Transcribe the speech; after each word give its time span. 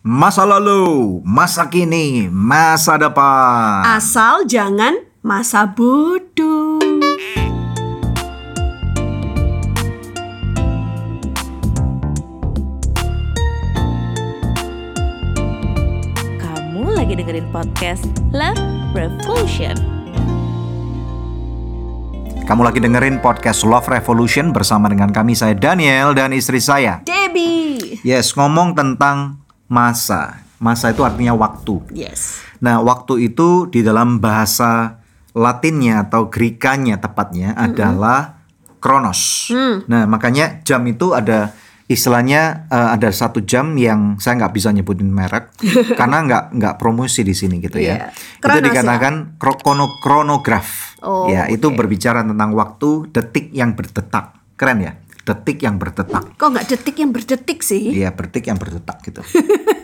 Masa 0.00 0.48
lalu, 0.48 1.20
masa 1.28 1.68
kini, 1.68 2.24
masa 2.32 2.96
depan. 2.96 3.84
Asal 3.84 4.48
jangan 4.48 4.96
masa 5.20 5.68
bodoh. 5.68 6.80
Kamu 16.40 16.96
lagi 16.96 17.12
dengerin 17.12 17.52
podcast 17.52 18.08
Love 18.32 18.56
Revolution. 18.96 19.76
Kamu 22.48 22.64
lagi 22.64 22.80
dengerin 22.80 23.20
podcast 23.20 23.68
Love 23.68 23.92
Revolution 23.92 24.48
bersama 24.56 24.88
dengan 24.88 25.12
kami 25.12 25.36
saya 25.36 25.52
Daniel 25.52 26.16
dan 26.16 26.32
istri 26.32 26.56
saya. 26.56 27.04
Debbie. 27.04 28.00
Yes, 28.00 28.32
ngomong 28.32 28.72
tentang 28.72 29.39
masa. 29.70 30.42
Masa 30.60 30.92
itu 30.92 31.00
artinya 31.00 31.32
waktu. 31.32 31.80
Yes. 31.94 32.44
Nah, 32.60 32.84
waktu 32.84 33.32
itu 33.32 33.70
di 33.70 33.80
dalam 33.80 34.20
bahasa 34.20 35.00
Latinnya 35.32 36.04
atau 36.04 36.26
Grikanya 36.28 36.98
tepatnya 36.98 37.54
adalah 37.56 38.42
kronos. 38.82 39.48
Nah, 39.86 40.04
makanya 40.04 40.60
jam 40.66 40.82
itu 40.84 41.14
ada 41.14 41.54
istilahnya 41.86 42.66
eh, 42.66 42.88
ada 42.98 43.08
satu 43.10 43.42
jam 43.42 43.74
yang 43.74 44.18
saya 44.18 44.38
nggak 44.42 44.54
bisa 44.54 44.70
nyebutin 44.70 45.10
merek 45.10 45.50
karena 45.98 46.22
nggak 46.22 46.44
nggak 46.54 46.74
promosi 46.78 47.22
di 47.22 47.32
sini 47.32 47.62
gitu 47.62 47.78
ya. 47.78 47.94
Iya. 47.94 48.06
Itu 48.10 48.42
Kronos 48.42 48.58
ya? 48.58 48.66
dikatakan 48.70 49.14
kro- 49.38 49.60
kono- 49.62 49.96
kronograf. 50.02 50.98
Oh, 51.00 51.30
ya, 51.32 51.48
itu 51.48 51.72
oke. 51.72 51.78
berbicara 51.80 52.20
tentang 52.20 52.52
waktu 52.52 53.08
detik 53.08 53.54
yang 53.56 53.72
berdetak. 53.72 54.36
Keren 54.58 54.78
ya? 54.84 54.92
Detik 55.20 55.62
yang 55.62 55.76
berdetak. 55.76 56.34
Kok 56.40 56.48
nggak 56.48 56.66
detik 56.66 56.96
yang 56.96 57.12
berdetik 57.12 57.60
sih? 57.60 57.92
Iya, 57.92 58.10
detik 58.16 58.48
yang 58.48 58.56
berdetak 58.56 59.04
gitu. 59.04 59.20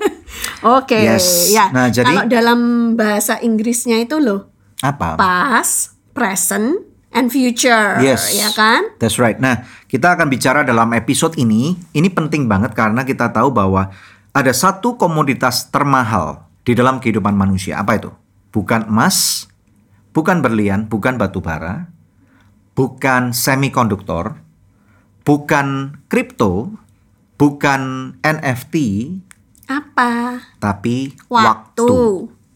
Oke. 0.80 0.96
Yes. 0.96 1.52
Ya. 1.52 1.68
Nah, 1.70 1.92
jadi- 1.92 2.08
kalau 2.08 2.24
dalam 2.26 2.60
bahasa 2.96 3.38
Inggrisnya 3.40 4.00
itu 4.00 4.16
loh 4.18 4.48
Apa? 4.80 5.14
past, 5.20 5.96
present, 6.16 6.82
and 7.12 7.28
future. 7.32 8.00
Yes. 8.00 8.36
Ya 8.36 8.52
kan? 8.52 8.96
That's 9.00 9.20
right. 9.20 9.36
Nah, 9.40 9.64
kita 9.88 10.16
akan 10.16 10.28
bicara 10.28 10.64
dalam 10.64 10.92
episode 10.96 11.36
ini. 11.40 11.76
Ini 11.92 12.08
penting 12.12 12.48
banget 12.48 12.72
karena 12.76 13.04
kita 13.04 13.32
tahu 13.32 13.52
bahwa 13.52 13.92
ada 14.36 14.52
satu 14.52 15.00
komoditas 15.00 15.72
termahal 15.72 16.44
di 16.64 16.76
dalam 16.76 17.00
kehidupan 17.00 17.32
manusia. 17.32 17.80
Apa 17.80 17.96
itu? 17.96 18.12
Bukan 18.52 18.88
emas, 18.88 19.48
bukan 20.12 20.40
berlian, 20.40 20.88
bukan 20.88 21.16
batu 21.16 21.40
bara, 21.40 21.88
bukan 22.76 23.32
semikonduktor, 23.32 24.40
bukan 25.26 25.98
kripto, 26.06 26.70
bukan 27.34 28.14
NFT, 28.22 28.74
Apa? 29.66 30.38
tapi 30.62 31.18
Waktu. 31.26 31.42
waktu. 31.82 31.90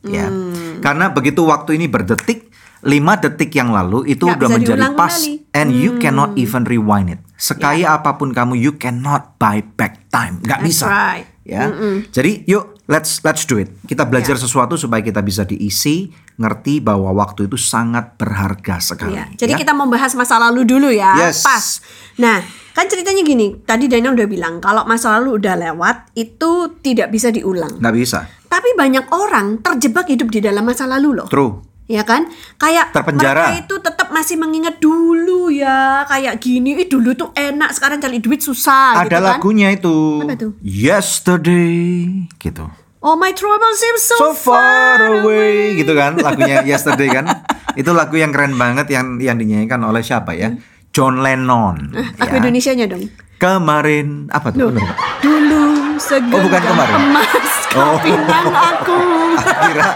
Ya. 0.06 0.32
Karena 0.80 1.12
begitu 1.12 1.44
waktu 1.44 1.76
ini 1.76 1.84
berdetik, 1.84 2.48
lima 2.80 3.20
detik 3.20 3.52
yang 3.52 3.68
lalu 3.68 4.08
itu 4.08 4.24
Nggak 4.24 4.38
udah 4.41 4.48
menjadi 4.48 4.86
past 4.96 5.28
kembali. 5.28 5.34
Hmm. 5.36 5.58
and 5.60 5.68
you 5.76 5.91
cannot 6.00 6.30
even 6.41 6.64
rewind 6.64 7.12
it. 7.12 7.20
Sekaya 7.36 8.00
apa 8.00 8.16
pun 8.16 8.32
kamu, 8.32 8.56
you 8.56 8.80
cannot 8.80 9.36
buy 9.36 9.60
back 9.76 10.08
time. 10.08 10.41
Nggak 10.41 10.64
That's 10.64 10.70
bisa. 10.80 10.86
right. 10.88 11.26
Ya. 11.44 11.68
Jadi 12.14 12.46
yuk 12.46 12.79
let's 12.91 13.22
let's 13.22 13.46
do 13.46 13.62
it. 13.62 13.70
Kita 13.86 14.02
belajar 14.05 14.34
sesuatu 14.34 14.74
supaya 14.74 14.98
kita 15.00 15.22
bisa 15.22 15.46
diisi, 15.46 16.10
ngerti 16.36 16.83
bahwa 16.83 17.14
waktu 17.14 17.47
itu 17.47 17.55
sangat 17.55 18.19
berharga 18.19 18.82
sekali. 18.82 19.14
Ya, 19.14 19.30
jadi 19.38 19.55
ya. 19.55 19.58
kita 19.62 19.72
membahas 19.72 20.19
masa 20.19 20.42
lalu 20.42 20.66
dulu 20.66 20.91
ya. 20.91 21.14
Yes. 21.22 21.47
Pas. 21.47 21.78
Nah, 22.19 22.42
kan 22.74 22.91
ceritanya 22.91 23.22
gini. 23.22 23.62
Tadi 23.62 23.86
Daniel 23.86 24.19
udah 24.19 24.28
bilang 24.28 24.58
kalau 24.58 24.82
masa 24.84 25.14
lalu 25.16 25.38
udah 25.38 25.55
lewat 25.55 26.10
itu 26.19 26.82
tidak 26.82 27.14
bisa 27.14 27.30
diulang. 27.30 27.78
nggak 27.78 27.94
bisa. 27.94 28.27
Tapi 28.50 28.74
banyak 28.74 29.06
orang 29.14 29.62
terjebak 29.62 30.10
hidup 30.10 30.27
di 30.34 30.42
dalam 30.42 30.66
masa 30.66 30.91
lalu 30.91 31.22
loh. 31.22 31.30
True. 31.30 31.70
Ya 31.91 32.06
kan? 32.06 32.30
Kayak 32.54 32.94
Terpenjara. 32.94 33.50
mereka 33.50 33.66
itu 33.66 33.75
tetap 33.82 34.14
masih 34.14 34.38
mengingat 34.38 34.78
dulu 34.78 35.50
ya, 35.50 36.06
kayak 36.06 36.38
gini. 36.38 36.78
Ih, 36.78 36.87
dulu 36.87 37.19
tuh 37.19 37.34
enak, 37.34 37.75
sekarang 37.75 37.98
cari 37.98 38.22
duit 38.22 38.38
susah 38.38 39.03
Ada 39.03 39.10
gitu 39.10 39.19
kan. 39.19 39.26
lagunya 39.26 39.75
itu. 39.75 40.22
Apa 40.22 40.38
tuh? 40.38 40.54
Yesterday 40.62 42.31
gitu. 42.38 42.70
Oh 43.00 43.16
my 43.16 43.33
trouble 43.33 43.72
seems 43.75 44.05
so, 44.05 44.12
so 44.15 44.28
far 44.34 45.00
away 45.00 45.72
gitu 45.75 45.93
kan 45.93 46.15
lagunya 46.15 46.61
Yesterday 46.69 47.09
kan 47.09 47.25
itu 47.72 47.88
lagu 47.91 48.12
yang 48.15 48.28
keren 48.28 48.55
banget 48.55 48.93
yang 48.93 49.16
yang 49.16 49.34
dinyanyikan 49.34 49.81
oleh 49.81 50.00
siapa 50.00 50.33
ya 50.33 50.53
John 50.91 51.25
Lennon 51.25 51.97
Lagu 52.19 52.28
ya. 52.28 52.38
Indonesianya 52.38 52.84
dong. 52.87 53.09
kemarin 53.37 54.28
apa 54.28 54.53
tuh 54.53 54.69
nggak? 54.69 54.94
Dulu 55.19 55.62
segenggam 55.97 56.37
Oh, 56.37 56.44
bukan 56.44 56.61
kemarin. 56.62 56.97
emas 57.03 57.50
kau 57.66 57.81
Oh. 57.81 57.97
pinang 57.99 58.47
aku. 58.53 58.99
kira 59.65 59.88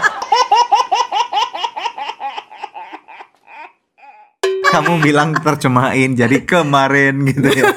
kamu 4.65 4.93
bilang 4.99 5.29
terjemahin 5.35 6.17
jadi 6.17 6.41
kemarin 6.41 7.21
gitu 7.23 7.47
ya 7.49 7.69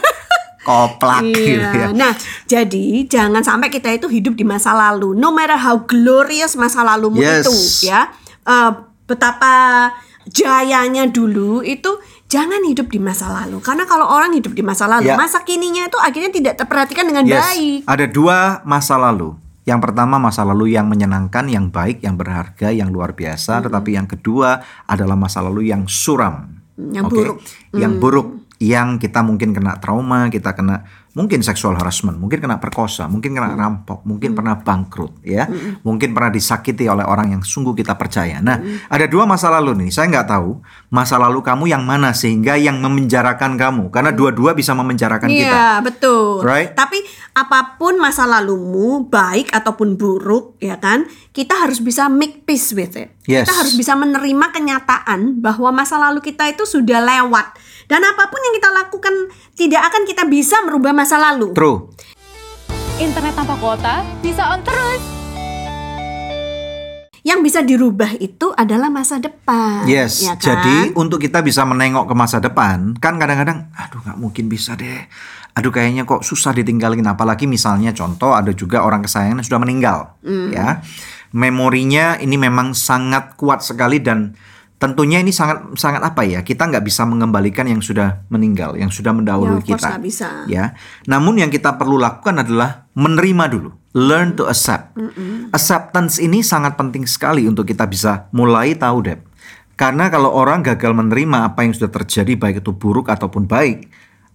koplak 0.69 1.25
gitu 1.25 1.57
ya 1.57 1.73
Iya. 1.73 1.87
Nah, 1.91 2.13
jadi 2.45 2.85
jangan 3.09 3.41
sampai 3.41 3.69
kita 3.69 3.89
itu 3.89 4.05
hidup 4.07 4.37
di 4.37 4.45
masa 4.45 4.77
lalu. 4.77 5.17
No 5.17 5.33
matter 5.33 5.57
how 5.57 5.81
glorious 5.81 6.53
masa 6.55 6.85
lalumu 6.85 7.17
Yes. 7.19 7.49
itu, 7.49 7.55
ya. 7.89 8.13
Eh, 8.45 8.71
betapa 9.09 9.89
jayanya 10.29 11.09
dulu 11.09 11.65
itu 11.65 11.89
jangan 12.29 12.61
hidup 12.61 12.93
di 12.93 13.01
masa 13.01 13.33
lalu. 13.33 13.59
Karena 13.59 13.89
kalau 13.89 14.05
orang 14.05 14.37
hidup 14.37 14.53
di 14.53 14.61
masa 14.61 14.85
lalu, 14.85 15.09
Ya. 15.09 15.17
masa 15.17 15.41
kininya 15.43 15.89
itu 15.89 15.97
akhirnya 15.97 16.29
tidak 16.29 16.55
terperhatikan 16.57 17.09
dengan 17.09 17.25
Yes, 17.25 17.41
baik. 17.41 17.81
ada 17.89 18.05
dua 18.05 18.39
masa 18.63 19.01
lalu. 19.01 19.33
Yang 19.65 19.81
pertama 19.85 20.17
masa 20.17 20.45
lalu 20.45 20.73
yang 20.73 20.89
menyenangkan, 20.89 21.45
yang 21.45 21.69
baik, 21.69 22.01
yang 22.01 22.17
berharga, 22.17 22.73
yang 22.73 22.89
luar 22.89 23.13
biasa. 23.13 23.61
Tetapi 23.61 23.97
yang 23.97 24.09
kedua 24.09 24.61
adalah 24.85 25.13
masa 25.13 25.41
lalu 25.41 25.69
yang 25.69 25.85
suram, 25.85 26.57
Yang 26.79 27.05
Oke? 27.05 27.13
buruk. 27.13 27.39
yang 27.75 27.93
buruk, 27.99 28.29
yang 28.59 28.99
kita 28.99 29.23
mungkin 29.23 29.55
kena 29.55 29.79
trauma, 29.79 30.27
kita 30.35 30.51
kena 30.51 30.83
mungkin 31.15 31.43
seksual 31.43 31.75
harassment, 31.75 32.15
mungkin 32.15 32.39
kena 32.39 32.63
perkosa, 32.63 33.11
mungkin 33.11 33.35
kena 33.35 33.59
rampok, 33.59 34.07
mungkin 34.07 34.39
pernah 34.39 34.59
bangkrut, 34.59 35.19
ya, 35.27 35.51
mungkin 35.83 36.15
pernah 36.15 36.31
disakiti 36.31 36.87
oleh 36.87 37.03
orang 37.03 37.35
yang 37.35 37.43
sungguh 37.43 37.75
kita 37.75 37.99
percaya. 37.99 38.39
Nah, 38.39 38.59
ada 38.87 39.07
dua 39.11 39.27
masa 39.27 39.51
lalu 39.51 39.87
nih. 39.87 39.91
Saya 39.91 40.11
nggak 40.11 40.29
tahu 40.31 40.63
masa 40.95 41.19
lalu 41.19 41.43
kamu 41.43 41.71
yang 41.71 41.83
mana 41.83 42.15
sehingga 42.15 42.55
yang 42.55 42.79
memenjarakan 42.79 43.59
kamu, 43.59 43.91
karena 43.95 44.11
dua-dua 44.15 44.55
bisa 44.55 44.75
memenjarakan 44.79 45.31
kita. 45.31 45.55
Iya, 45.55 45.71
betul. 45.83 46.43
Right? 46.43 46.75
Tapi 46.75 47.03
apa 47.35 47.79
pun 47.79 47.99
masa 47.99 48.27
lalumu, 48.27 49.07
baik 49.07 49.55
ataupun 49.55 49.99
buruk, 49.99 50.59
ya 50.63 50.79
kan? 50.79 51.07
Kita 51.35 51.67
harus 51.67 51.83
bisa 51.83 52.07
make 52.11 52.43
peace 52.47 52.75
with 52.75 52.95
it. 52.95 53.15
Yes. 53.27 53.47
Kita 53.47 53.55
harus 53.55 53.75
bisa 53.75 53.95
menerima 53.99 54.55
kenyataan 54.55 55.43
bahwa 55.43 55.71
masa 55.71 55.99
lalu 55.99 56.23
kita 56.23 56.47
itu 56.51 56.63
sudah 56.67 57.03
lewat. 57.03 57.59
Dan 57.89 58.05
apa 58.05 58.29
pun 58.29 58.37
yang 58.37 58.55
kita 58.61 58.69
lakukan 58.69 59.15
tidak 59.57 59.81
akan 59.89 60.05
kita 60.05 60.29
bisa 60.29 60.61
merubah 60.61 60.93
masa 60.93 61.17
lalu. 61.17 61.57
True. 61.57 61.89
Internet 63.01 63.33
tanpa 63.33 63.57
kuota 63.57 64.05
bisa 64.21 64.45
on 64.53 64.61
terus. 64.61 65.01
Yang 67.25 67.41
bisa 67.49 67.61
dirubah 67.65 68.13
itu 68.21 68.53
adalah 68.53 68.93
masa 68.93 69.17
depan. 69.17 69.89
Yes, 69.89 70.21
ya 70.21 70.37
kan? 70.37 70.41
jadi 70.41 70.77
untuk 71.01 71.17
kita 71.17 71.41
bisa 71.41 71.65
menengok 71.65 72.13
ke 72.13 72.15
masa 72.17 72.45
depan, 72.45 72.93
kan 73.01 73.17
kadang-kadang, 73.17 73.73
aduh 73.73 74.01
nggak 74.05 74.21
mungkin 74.21 74.53
bisa 74.53 74.77
deh. 74.77 75.09
Aduh 75.57 75.73
kayaknya 75.73 76.05
kok 76.05 76.25
susah 76.25 76.53
ditinggalin, 76.53 77.05
apalagi 77.09 77.49
misalnya 77.49 77.97
contoh 77.97 78.37
ada 78.37 78.53
juga 78.53 78.85
orang 78.85 79.01
kesayangan 79.05 79.41
yang 79.41 79.49
sudah 79.49 79.61
meninggal, 79.61 79.99
Hmm. 80.25 80.53
ya. 80.53 80.85
Memorinya 81.33 82.17
ini 82.21 82.37
memang 82.41 82.73
sangat 82.73 83.37
kuat 83.37 83.61
sekali 83.61 84.01
dan 84.01 84.33
tentunya 84.79 85.19
ini 85.19 85.35
sangat 85.35 85.75
sangat 85.75 86.01
apa 86.01 86.23
ya? 86.23 86.41
Kita 86.41 86.71
nggak 86.71 86.87
bisa 86.87 87.03
mengembalikan 87.05 87.67
yang 87.67 87.83
sudah 87.83 88.23
meninggal, 88.31 88.79
yang 88.79 88.89
sudah 88.89 89.11
mendahului 89.11 89.61
Ya, 89.63 89.75
kita. 89.77 89.89
bisa. 89.99 90.29
Ya, 90.47 90.65
namun 91.05 91.39
yang 91.39 91.51
kita 91.51 91.75
perlu 91.75 91.99
lakukan 91.99 92.39
adalah 92.39 92.87
menerima 92.95 93.45
dulu, 93.51 93.71
learn 93.95 94.39
to 94.39 94.47
accept. 94.47 94.95
Acceptance 95.51 96.23
ini 96.23 96.41
sangat 96.41 96.79
penting 96.79 97.05
sekali 97.07 97.47
untuk 97.47 97.67
kita 97.67 97.87
bisa 97.87 98.31
mulai 98.31 98.79
tahu 98.79 98.99
deh. 99.05 99.19
Karena 99.79 100.11
kalau 100.11 100.35
orang 100.35 100.67
gagal 100.67 100.91
menerima 100.91 101.55
apa 101.55 101.63
yang 101.63 101.71
sudah 101.71 101.91
terjadi 101.95 102.35
baik 102.35 102.67
itu 102.67 102.75
buruk 102.75 103.07
ataupun 103.07 103.47
baik, 103.47 103.87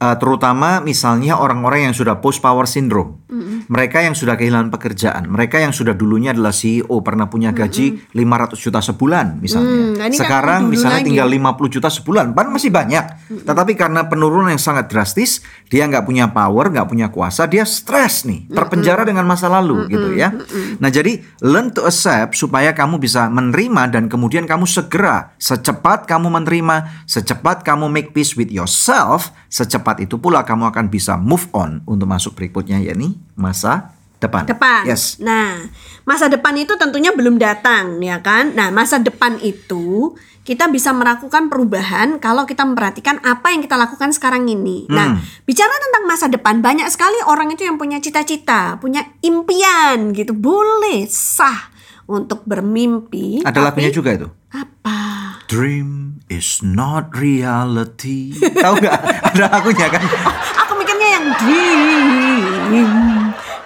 eh, 0.03 0.15
terutama 0.19 0.83
misalnya 0.83 1.39
orang-orang 1.39 1.87
yang 1.87 1.95
sudah 1.95 2.19
post 2.19 2.43
power 2.43 2.67
syndrome, 2.67 3.23
mereka 3.71 4.03
yang 4.03 4.11
sudah 4.11 4.35
kehilangan 4.35 4.67
pekerjaan, 4.69 5.31
mereka 5.31 5.57
yang 5.57 5.71
sudah 5.71 5.95
dulunya 5.95 6.35
adalah 6.35 6.51
CEO 6.51 6.99
pernah 6.99 7.31
punya 7.31 7.55
gaji 7.55 8.11
500 8.11 8.59
juta 8.59 8.79
sebulan 8.83 9.39
misalnya, 9.39 9.71
Hmm, 9.73 9.95
nah 9.95 10.05
kan 10.05 10.13
sekarang 10.13 10.61
misalnya 10.67 10.99
lagi. 10.99 11.07
tinggal 11.09 11.27
50 11.31 11.71
juta 11.71 11.87
sebulan, 11.87 12.35
kan 12.35 12.51
masih 12.51 12.69
banyak. 12.69 13.05
Tetapi 13.47 13.73
karena 13.73 14.05
penurunan 14.05 14.51
yang 14.51 14.59
sangat 14.59 14.91
drastis, 14.91 15.39
dia 15.71 15.87
nggak 15.87 16.03
punya 16.03 16.29
power, 16.29 16.69
nggak 16.69 16.87
punya 16.89 17.07
kuasa, 17.07 17.47
dia 17.47 17.63
stres 17.63 18.27
nih, 18.27 18.51
terpenjara 18.51 19.07
dengan 19.07 19.23
masa 19.23 19.47
lalu 19.47 19.87
gitu 19.87 20.13
ya. 20.13 20.35
Nah 20.77 20.89
jadi 20.91 21.23
learn 21.41 21.71
to 21.71 21.87
accept 21.87 22.35
supaya 22.35 22.75
kamu 22.75 22.99
bisa 22.99 23.31
menerima 23.31 23.89
dan 23.89 24.11
kemudian 24.11 24.43
kamu 24.43 24.67
segera 24.67 25.31
secepat 25.39 26.05
kamu 26.05 26.27
menerima, 26.29 27.05
secepat 27.07 27.63
kamu 27.63 27.87
make 27.87 28.11
peace 28.11 28.35
with 28.35 28.51
yourself, 28.51 29.31
secepat 29.47 29.92
itu 29.99 30.17
pula 30.17 30.45
kamu 30.45 30.69
akan 30.71 30.85
bisa 30.87 31.17
move 31.19 31.49
on 31.51 31.81
untuk 31.85 32.07
masuk 32.07 32.33
berikutnya 32.33 32.79
yakni 32.79 33.17
masa 33.33 33.93
depan. 34.17 34.47
depan. 34.47 34.87
Yes. 34.87 35.19
Nah, 35.19 35.67
masa 36.07 36.31
depan 36.31 36.55
itu 36.55 36.79
tentunya 36.79 37.11
belum 37.11 37.35
datang, 37.35 37.99
ya 37.99 38.23
kan? 38.23 38.55
Nah, 38.55 38.71
masa 38.71 38.97
depan 38.97 39.35
itu 39.43 40.15
kita 40.43 40.67
bisa 40.67 40.91
melakukan 40.91 41.47
perubahan 41.47 42.19
kalau 42.19 42.43
kita 42.43 42.63
memperhatikan 42.63 43.19
apa 43.23 43.51
yang 43.51 43.63
kita 43.63 43.79
lakukan 43.79 44.11
sekarang 44.11 44.47
ini. 44.47 44.87
Nah, 44.91 45.15
Hmm. 45.15 45.23
bicara 45.43 45.71
tentang 45.71 46.03
masa 46.07 46.27
depan, 46.27 46.59
banyak 46.59 46.87
sekali 46.91 47.15
orang 47.27 47.51
itu 47.51 47.63
yang 47.67 47.79
punya 47.79 47.99
cita-cita, 48.03 48.75
punya 48.79 49.07
impian 49.23 50.11
gitu. 50.11 50.35
Boleh 50.35 51.07
sah 51.07 51.71
untuk 52.07 52.43
bermimpi. 52.43 53.43
Ada 53.43 53.55
tapi- 53.55 53.63
lagunya 53.63 53.91
juga 53.91 54.11
itu. 54.11 54.27
Apa? 54.51 54.99
Dream 55.47 56.12
is 56.33 56.65
not 56.65 57.13
reality. 57.13 58.33
Tahu 58.65 58.81
nggak? 58.81 58.99
Ada 59.33 59.45
lagunya 59.53 59.87
kan? 59.93 60.01
Aku 60.65 60.73
mikirnya 60.81 61.09
yang 61.21 61.27
dream, 61.37 62.89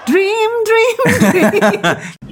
dream, 0.03 0.51
dream, 0.67 0.99
dream. 1.23 1.79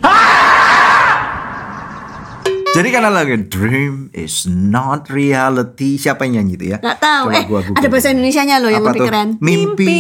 Jadi 2.75 2.88
ada 2.92 3.07
lagu 3.07 3.31
Dream 3.42 3.94
is 4.12 4.44
not 4.45 5.07
reality. 5.07 5.95
Siapa 5.95 6.24
yang 6.24 6.44
nyanyi 6.44 6.54
itu 6.54 6.66
ya? 6.69 6.77
Tahu. 6.80 7.25
Coba 7.27 7.38
eh, 7.38 7.45
gua 7.45 7.60
ada 7.63 7.88
bahasa 7.88 8.12
Indonesianya 8.12 8.60
loh 8.60 8.68
yang 8.68 8.83
Apa 8.83 8.92
lebih 8.92 9.00
tuh? 9.00 9.07
keren. 9.07 9.30
Mimpi. 9.39 9.95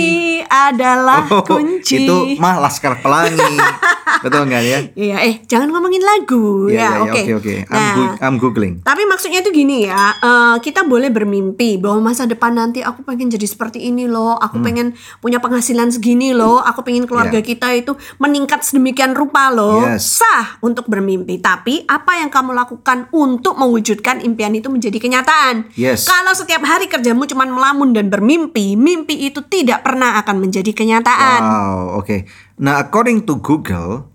adalah 0.45 1.25
Oh, 1.27 1.41
kunci. 1.41 2.05
Itu 2.05 2.37
mah 2.37 2.59
Laskar 2.59 2.99
Pelangi. 2.99 3.39
Betul 4.23 4.45
nggak 4.45 4.63
ya? 4.63 4.79
Iya, 4.93 5.17
eh 5.21 5.35
jangan 5.43 5.69
ngomongin 5.69 5.99
lagu 5.99 6.65
Iya, 6.67 6.77
ya. 6.77 6.89
iya, 6.89 7.01
Oke. 7.03 7.21
Oke. 7.35 7.55
I'm, 7.63 7.75
Nah, 7.75 8.15
I'm 8.19 8.35
googling. 8.35 8.81
tapi 8.81 9.03
maksudnya 9.03 9.39
itu 9.39 9.51
gini 9.51 9.85
ya, 9.85 9.97
eh, 10.15 10.55
kita 10.59 10.83
boleh 10.83 11.09
bermimpi 11.09 11.77
bahwa 11.77 12.09
masa 12.09 12.25
depan 12.25 12.53
nanti 12.53 12.81
aku 12.81 13.01
pengen 13.03 13.27
jadi 13.27 13.43
seperti 13.43 13.81
ini 13.83 14.05
loh, 14.05 14.33
aku 14.35 14.61
pengen 14.61 14.93
punya 15.19 15.37
penghasilan 15.37 15.89
segini 15.89 16.31
loh, 16.31 16.57
aku 16.59 16.81
pengen 16.81 17.05
keluarga 17.05 17.31
Hmm. 17.31 17.43
Yeah. 17.43 17.49
kita 17.51 17.67
itu 17.75 17.91
meningkat 18.17 18.61
sedemikian 18.61 19.13
rupa 19.13 19.49
loh. 19.49 19.83
Yes. 19.83 20.17
Sah 20.17 20.57
untuk 20.59 20.85
bermimpi, 20.85 21.37
tapi 21.37 21.83
apa 21.83 22.17
yang 22.17 22.29
kamu 22.29 22.51
lakukan 22.51 22.64
untuk 23.11 23.59
mewujudkan 23.59 24.21
impian 24.21 24.53
itu 24.55 24.69
menjadi 24.71 24.97
kenyataan? 24.97 25.73
Yes. 25.77 26.07
Kalau 26.07 26.33
setiap 26.33 26.63
hari 26.65 26.89
kerjamu 26.89 27.25
cuma 27.25 27.45
melamun 27.45 27.93
dan 27.93 28.09
bermimpi, 28.09 28.79
mimpi 28.79 29.27
itu 29.27 29.43
tidak 29.45 29.85
pernah 29.85 30.17
akan 30.21 30.41
menjadi 30.41 30.71
kenyataan. 30.71 31.41
Wow, 31.41 32.01
oke. 32.01 32.25
Nah, 32.61 32.79
according 32.79 33.27
to 33.27 33.37
Google, 33.41 34.07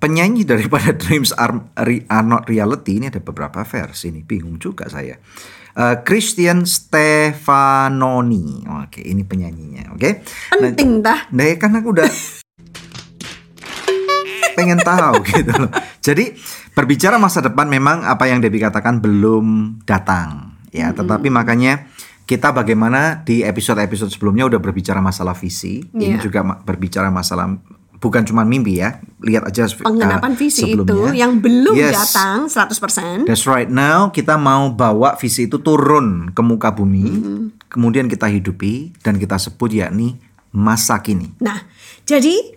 penyanyi 0.00 0.48
daripada 0.48 0.96
Dreams 1.00 1.36
are, 1.36 1.60
Re- 1.84 2.06
are 2.08 2.26
Not 2.26 2.48
Reality 2.48 2.98
ini 2.98 3.12
ada 3.12 3.20
beberapa 3.20 3.62
versi 3.62 4.10
ini. 4.10 4.24
Bingung 4.24 4.56
juga 4.56 4.88
saya. 4.88 5.20
Eh, 5.70 5.96
Christian 6.02 6.66
Stefanoni. 6.66 8.66
Oke, 8.82 9.06
ini 9.06 9.22
penyanyinya. 9.22 9.94
Oke. 9.94 10.26
Nah, 10.58 10.74
Penting 10.74 10.98
dah. 10.98 11.30
Nah, 11.30 11.46
ya 11.46 11.54
kan 11.62 11.70
aku 11.78 11.94
udah 11.94 12.04
pengen 14.58 14.82
tahu 14.82 15.22
gitu 15.30 15.52
loh. 15.54 15.70
Jadi 16.02 16.34
berbicara 16.72 17.16
masa 17.16 17.40
depan 17.40 17.66
memang 17.66 18.02
apa 18.02 18.24
yang 18.24 18.38
Debbie 18.38 18.60
katakan 18.60 18.98
belum 18.98 19.78
datang 19.82 20.54
ya, 20.70 20.90
tetapi 20.90 21.28
makanya 21.28 21.90
kita 22.24 22.54
bagaimana 22.54 23.20
di 23.20 23.42
episode-episode 23.42 24.06
sebelumnya 24.08 24.46
udah 24.46 24.58
berbicara 24.58 25.02
masalah 25.02 25.34
visi, 25.34 25.82
ini 25.90 26.14
Iya. 26.14 26.22
juga 26.22 26.40
berbicara 26.62 27.10
masalah 27.10 27.58
bukan 27.98 28.22
cuma 28.22 28.46
mimpi 28.46 28.78
ya. 28.78 29.02
Lihat 29.18 29.50
aja 29.50 29.66
uh, 29.66 29.82
Pengenapan 29.82 30.32
visi 30.32 30.62
itu 30.64 30.78
sebelumnya. 30.80 31.12
yang 31.12 31.36
belum 31.36 31.74
Yes. 31.74 31.92
datang 31.92 32.46
100%. 32.46 33.26
That's 33.26 33.44
right. 33.44 33.66
Now 33.66 34.08
kita 34.08 34.38
mau 34.38 34.70
bawa 34.70 35.18
visi 35.18 35.50
itu 35.50 35.58
turun 35.58 36.30
ke 36.30 36.40
muka 36.40 36.70
bumi, 36.70 37.04
kemudian 37.66 38.06
kita 38.06 38.30
hidupi 38.30 38.94
dan 39.02 39.18
kita 39.18 39.34
sebut 39.36 39.74
yakni 39.74 40.22
masa 40.50 41.02
kini. 41.02 41.34
Nah, 41.42 41.66
jadi 42.02 42.56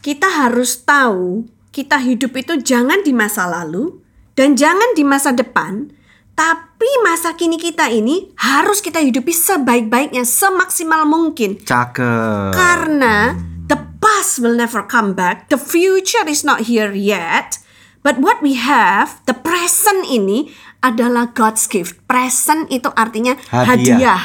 kita 0.00 0.28
harus 0.42 0.80
tahu 0.80 1.44
kita 1.74 1.98
hidup 1.98 2.38
itu 2.38 2.62
jangan 2.62 3.02
di 3.02 3.10
masa 3.10 3.50
lalu 3.50 3.98
dan 4.38 4.54
jangan 4.54 4.94
di 4.94 5.02
masa 5.02 5.34
depan, 5.34 5.90
tapi 6.38 6.90
masa 7.02 7.34
kini 7.34 7.58
kita 7.58 7.90
ini 7.90 8.30
harus 8.38 8.78
kita 8.78 9.02
hidupi 9.02 9.34
sebaik-baiknya, 9.34 10.22
semaksimal 10.22 11.02
mungkin. 11.02 11.58
Cakep. 11.58 12.54
Karena 12.54 13.34
the 13.66 13.74
past 13.98 14.38
will 14.38 14.54
never 14.54 14.86
come 14.86 15.18
back, 15.18 15.50
the 15.50 15.58
future 15.58 16.22
is 16.30 16.46
not 16.46 16.70
here 16.70 16.94
yet. 16.94 17.58
But 18.06 18.22
what 18.22 18.38
we 18.38 18.54
have, 18.54 19.18
the 19.26 19.34
present 19.34 20.06
ini 20.06 20.54
adalah 20.78 21.34
God's 21.34 21.66
gift. 21.66 22.06
Present 22.06 22.70
itu 22.70 22.86
artinya 22.94 23.34
Hadiah. 23.50 23.98
hadiah. 23.98 24.24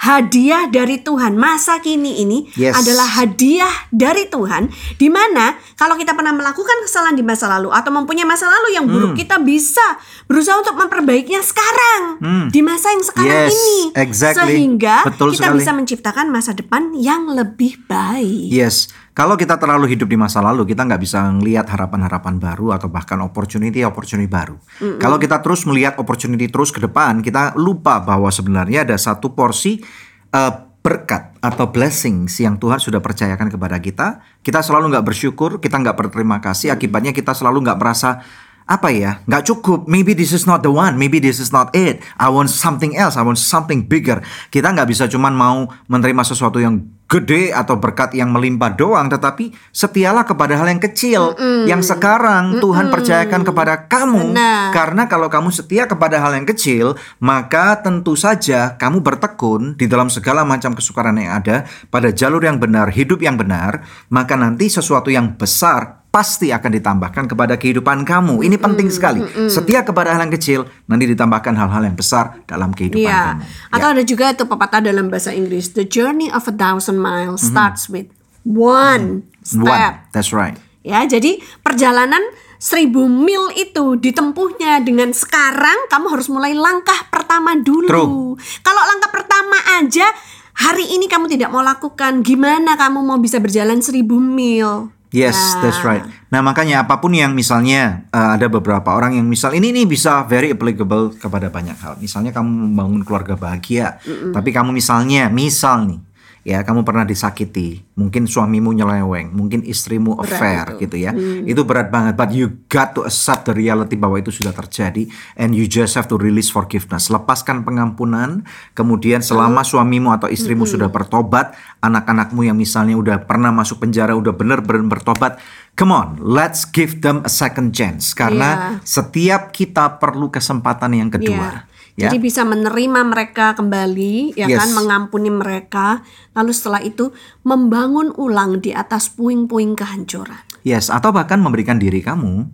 Hadiah 0.00 0.64
dari 0.66 0.96
Tuhan. 0.98 1.36
Masa 1.36 1.76
kini 1.78 2.24
ini 2.24 2.48
Yes. 2.56 2.72
adalah 2.72 3.04
hadiah 3.20 3.68
dari 3.92 4.24
Tuhan. 4.26 4.72
Di 4.96 5.12
mana 5.12 5.52
kalau 5.76 5.92
kita 5.94 6.16
pernah 6.16 6.32
melakukan 6.32 6.80
kesalahan 6.80 7.12
di 7.12 7.20
masa 7.20 7.46
lalu 7.46 7.68
atau 7.68 7.92
mempunyai 7.92 8.24
masa 8.24 8.48
lalu 8.48 8.72
yang 8.72 8.88
Hmm. 8.88 8.96
buruk, 8.96 9.12
kita 9.14 9.36
bisa 9.38 9.84
berusaha 10.24 10.56
untuk 10.56 10.72
memperbaikinya 10.74 11.44
sekarang. 11.44 12.02
Di 12.48 12.60
masa 12.60 12.90
yang 12.90 13.04
sekarang 13.04 13.28
Hmm. 13.28 13.46
Yes, 13.46 13.54
ini. 13.54 13.80
exactly. 13.94 14.40
Sehingga 14.56 14.96
Betul 15.04 15.36
kita 15.36 15.52
sekali. 15.52 15.58
bisa 15.60 15.70
menciptakan 15.76 16.26
masa 16.28 16.50
depan 16.52 16.96
yang 16.96 17.28
lebih 17.28 17.76
baik. 17.84 18.48
Yes, 18.48 18.88
kalau 19.10 19.34
kita 19.34 19.58
terlalu 19.58 19.90
hidup 19.90 20.06
di 20.06 20.14
masa 20.14 20.38
lalu, 20.38 20.62
kita 20.62 20.86
nggak 20.86 21.02
bisa 21.02 21.26
melihat 21.34 21.66
harapan-harapan 21.66 22.38
baru 22.38 22.70
atau 22.78 22.86
bahkan 22.86 23.18
opportunity-opportunity 23.26 24.30
baru. 24.30 24.56
Kalau 25.02 25.18
kita 25.18 25.42
terus 25.42 25.66
melihat 25.66 25.98
opportunity 25.98 26.46
terus 26.46 26.70
ke 26.70 26.78
depan, 26.78 27.18
kita 27.18 27.58
lupa 27.58 27.98
bahwa 27.98 28.30
sebenarnya 28.30 28.86
ada 28.86 28.94
satu 28.94 29.34
porsi 29.34 29.82
eh, 30.30 30.52
berkat 30.80 31.36
atau 31.44 31.68
blessings 31.68 32.40
yang 32.40 32.56
Tuhan 32.56 32.80
sudah 32.80 33.04
percayakan 33.04 33.52
kepada 33.52 33.76
kita. 33.82 34.24
Kita 34.40 34.64
selalu 34.64 34.96
nggak 34.96 35.06
bersyukur, 35.12 35.60
kita 35.60 35.76
nggak 35.76 35.96
berterima 35.96 36.40
kasih. 36.40 36.72
Akibatnya 36.72 37.12
kita 37.12 37.36
selalu 37.36 37.68
nggak 37.68 37.78
merasa 37.82 38.24
apa 38.70 38.94
ya? 38.94 39.18
Nggak 39.26 39.50
cukup. 39.50 39.90
Maybe 39.90 40.14
this 40.14 40.30
is 40.30 40.46
not 40.46 40.62
the 40.62 40.70
one. 40.70 40.94
Maybe 40.94 41.18
this 41.18 41.42
is 41.42 41.50
not 41.50 41.74
it. 41.74 41.98
I 42.14 42.30
want 42.30 42.54
something 42.54 42.94
else. 42.94 43.18
I 43.18 43.26
want 43.26 43.42
something 43.42 43.90
bigger. 43.90 44.22
Kita 44.54 44.70
nggak 44.70 44.86
bisa 44.86 45.10
cuman 45.10 45.34
mau 45.34 45.66
menerima 45.90 46.22
sesuatu 46.22 46.62
yang 46.62 46.78
gede 47.10 47.50
atau 47.50 47.74
berkat 47.82 48.14
yang 48.14 48.30
melimpah 48.30 48.78
doang 48.78 49.10
tetapi 49.10 49.50
setialah 49.74 50.22
kepada 50.22 50.54
hal 50.54 50.70
yang 50.70 50.78
kecil 50.78 51.34
yang 51.66 51.82
sekarang 51.82 52.62
Tuhan 52.62 52.86
percayakan 52.86 53.42
kepada 53.42 53.90
kamu. 53.90 54.30
Benar. 54.30 54.70
karena 54.70 55.10
kalau 55.10 55.26
kamu 55.26 55.50
setia 55.50 55.90
kepada 55.90 56.22
hal 56.22 56.38
yang 56.38 56.46
kecil 56.46 56.94
maka 57.18 57.82
tentu 57.82 58.14
saja 58.14 58.78
kamu 58.78 59.02
bertekun 59.02 59.74
di 59.74 59.90
dalam 59.90 60.06
segala 60.06 60.46
macam 60.46 60.70
kesukaran 60.70 61.18
yang 61.18 61.42
ada 61.42 61.66
pada 61.90 62.14
jalur 62.14 62.46
yang 62.46 62.62
benar 62.62 62.94
hidup 62.94 63.18
yang 63.18 63.34
benar 63.34 63.82
maka 64.06 64.38
nanti 64.38 64.70
sesuatu 64.70 65.10
yang 65.10 65.34
besar 65.34 65.99
pasti 66.10 66.50
akan 66.50 66.70
ditambahkan 66.74 67.30
kepada 67.30 67.54
kehidupan 67.54 68.02
kamu. 68.02 68.42
Ini 68.42 68.58
penting 68.58 68.90
sekali. 68.90 69.22
Setia 69.46 69.86
kepada 69.86 70.10
hal 70.10 70.26
yang 70.26 70.34
kecil, 70.34 70.60
nanti 70.90 71.06
ditambahkan 71.06 71.54
hal-hal 71.54 71.86
yang 71.86 71.94
besar 71.94 72.42
dalam 72.50 72.74
kehidupan 72.74 73.06
Iya. 73.06 73.22
kamu. 73.38 73.42
Atau 73.70 73.88
Ya. 73.88 73.94
ada 73.94 74.02
juga 74.02 74.26
tuh 74.34 74.46
pepatah 74.50 74.82
dalam 74.82 75.06
bahasa 75.06 75.30
Inggris, 75.30 75.70
the 75.78 75.86
journey 75.86 76.26
of 76.34 76.50
a 76.50 76.54
thousand 76.54 76.98
miles 76.98 77.46
starts 77.46 77.86
with 77.86 78.10
one 78.42 79.22
step. 79.46 79.62
Mm-hmm. 79.62 79.70
One, 79.70 79.94
that's 80.10 80.34
right. 80.34 80.58
Ya, 80.82 81.06
jadi 81.06 81.38
perjalanan 81.62 82.20
seribu 82.58 83.06
mil 83.06 83.54
itu 83.54 83.94
ditempuhnya 83.96 84.82
dengan 84.82 85.14
sekarang 85.14 85.86
kamu 85.88 86.06
harus 86.10 86.26
mulai 86.26 86.58
langkah 86.58 87.06
pertama 87.08 87.54
dulu. 87.54 87.86
True. 87.86 88.34
Kalau 88.66 88.82
langkah 88.84 89.14
pertama 89.14 89.56
aja 89.78 90.10
hari 90.58 90.90
ini 90.90 91.06
kamu 91.06 91.30
tidak 91.30 91.54
mau 91.54 91.62
lakukan, 91.62 92.26
gimana 92.26 92.74
kamu 92.74 93.00
mau 93.00 93.20
bisa 93.22 93.38
berjalan 93.38 93.78
seribu 93.78 94.18
mil? 94.18 94.90
Yes, 95.10 95.34
Nah, 95.34 95.66
that's 95.66 95.82
right. 95.82 96.06
Nah 96.30 96.38
makanya 96.38 96.86
apa 96.86 97.02
pun 97.02 97.10
yang 97.10 97.34
misalnya 97.34 98.06
uh, 98.14 98.38
ada 98.38 98.46
beberapa 98.46 98.94
orang 98.94 99.18
yang 99.18 99.26
misal 99.26 99.50
ini 99.50 99.74
ini 99.74 99.82
bisa 99.82 100.22
very 100.22 100.54
applicable 100.54 101.10
kepada 101.18 101.50
banyak 101.50 101.74
hal. 101.82 101.98
Misalnya 101.98 102.30
kamu 102.30 102.46
membangun 102.70 103.02
keluarga 103.02 103.34
bahagia, 103.34 103.98
tapi 104.30 104.54
kamu 104.54 104.70
misalnya 104.70 105.26
misal 105.26 105.90
nih 105.90 106.09
ya 106.40 106.64
kamu 106.64 106.82
pernah 106.88 107.04
disakiti, 107.04 107.84
mungkin 107.96 108.24
suamimu 108.24 108.72
nyeleweng, 108.72 109.36
mungkin 109.36 109.60
istrimu 109.60 110.16
affair 110.16 110.76
gitu 110.80 110.96
ya. 110.96 111.12
Itu 111.44 111.68
berat 111.68 111.92
banget, 111.92 112.16
but 112.16 112.32
you 112.32 112.64
got 112.72 112.96
to 112.96 113.04
accept 113.04 113.48
the 113.48 113.54
reality 113.54 113.96
bahwa 113.96 114.16
itu 114.16 114.32
sudah 114.32 114.52
terjadi. 114.56 115.04
And 115.36 115.52
you 115.52 115.68
just 115.68 115.96
have 116.00 116.08
to 116.08 116.16
release 116.16 116.48
forgiveness. 116.48 117.12
Lepaskan 117.12 117.62
pengampunan, 117.62 118.48
kemudian 118.72 119.20
selama 119.20 119.60
suamimu 119.60 120.16
atau 120.16 120.28
istrimu 120.32 120.64
sudah 120.64 120.88
bertobat, 120.88 121.52
anak-anakmu 121.84 122.44
yang 122.48 122.56
misalnya 122.56 122.96
udah 122.96 123.16
pernah 123.28 123.52
masuk 123.52 123.84
penjara 123.84 124.16
udah 124.16 124.32
bener-bener 124.32 124.88
bertobat, 124.88 125.36
come 125.76 125.92
on, 125.92 126.16
let's 126.20 126.64
give 126.64 127.04
them 127.04 127.20
a 127.24 127.32
second 127.32 127.76
chance. 127.76 128.16
Karena 128.16 128.80
setiap 128.84 129.52
kita 129.52 130.00
perlu 130.00 130.32
kesempatan 130.32 130.96
yang 130.96 131.12
kedua. 131.12 131.68
Iya. 131.68 131.69
Ya. 131.98 132.08
Jadi 132.08 132.22
bisa 132.22 132.46
menerima 132.46 133.00
mereka 133.06 133.58
kembali, 133.58 134.38
ya 134.38 134.46
Yes. 134.46 134.58
kan, 134.62 134.68
mengampuni 134.72 135.28
mereka, 135.28 136.06
lalu 136.32 136.54
setelah 136.54 136.80
itu 136.80 137.10
membangun 137.42 138.14
ulang 138.14 138.62
di 138.62 138.70
atas 138.70 139.10
puing-puing 139.10 139.74
kehancuran. 139.74 140.40
Yes, 140.62 140.88
atau 140.88 141.10
bahkan 141.10 141.42
memberikan 141.42 141.80
diri 141.80 142.00
kamu 142.00 142.46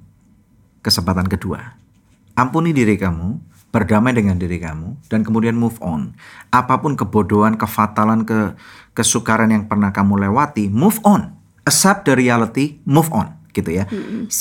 kesempatan 0.81 1.29
kedua. 1.29 1.77
Ampuni 2.37 2.73
diri 2.73 2.97
kamu, 2.97 3.39
berdamai 3.71 4.17
dengan 4.17 4.41
diri 4.41 4.57
kamu, 4.57 5.09
dan 5.13 5.21
kemudian 5.21 5.57
move 5.57 5.77
on. 5.85 6.17
Apa 6.49 6.81
pun 6.81 6.97
kebodohan, 6.97 7.61
kefatalan, 7.61 8.25
ke 8.25 8.57
kesukaran 8.97 9.53
yang 9.53 9.69
pernah 9.69 9.93
kamu 9.93 10.27
lewati, 10.27 10.73
move 10.73 10.99
on. 11.05 11.37
accept 11.67 12.07
the 12.07 12.15
reality, 12.15 12.79
move 12.87 13.11
on 13.11 13.36
gitu 13.57 13.73
ya. 13.73 13.89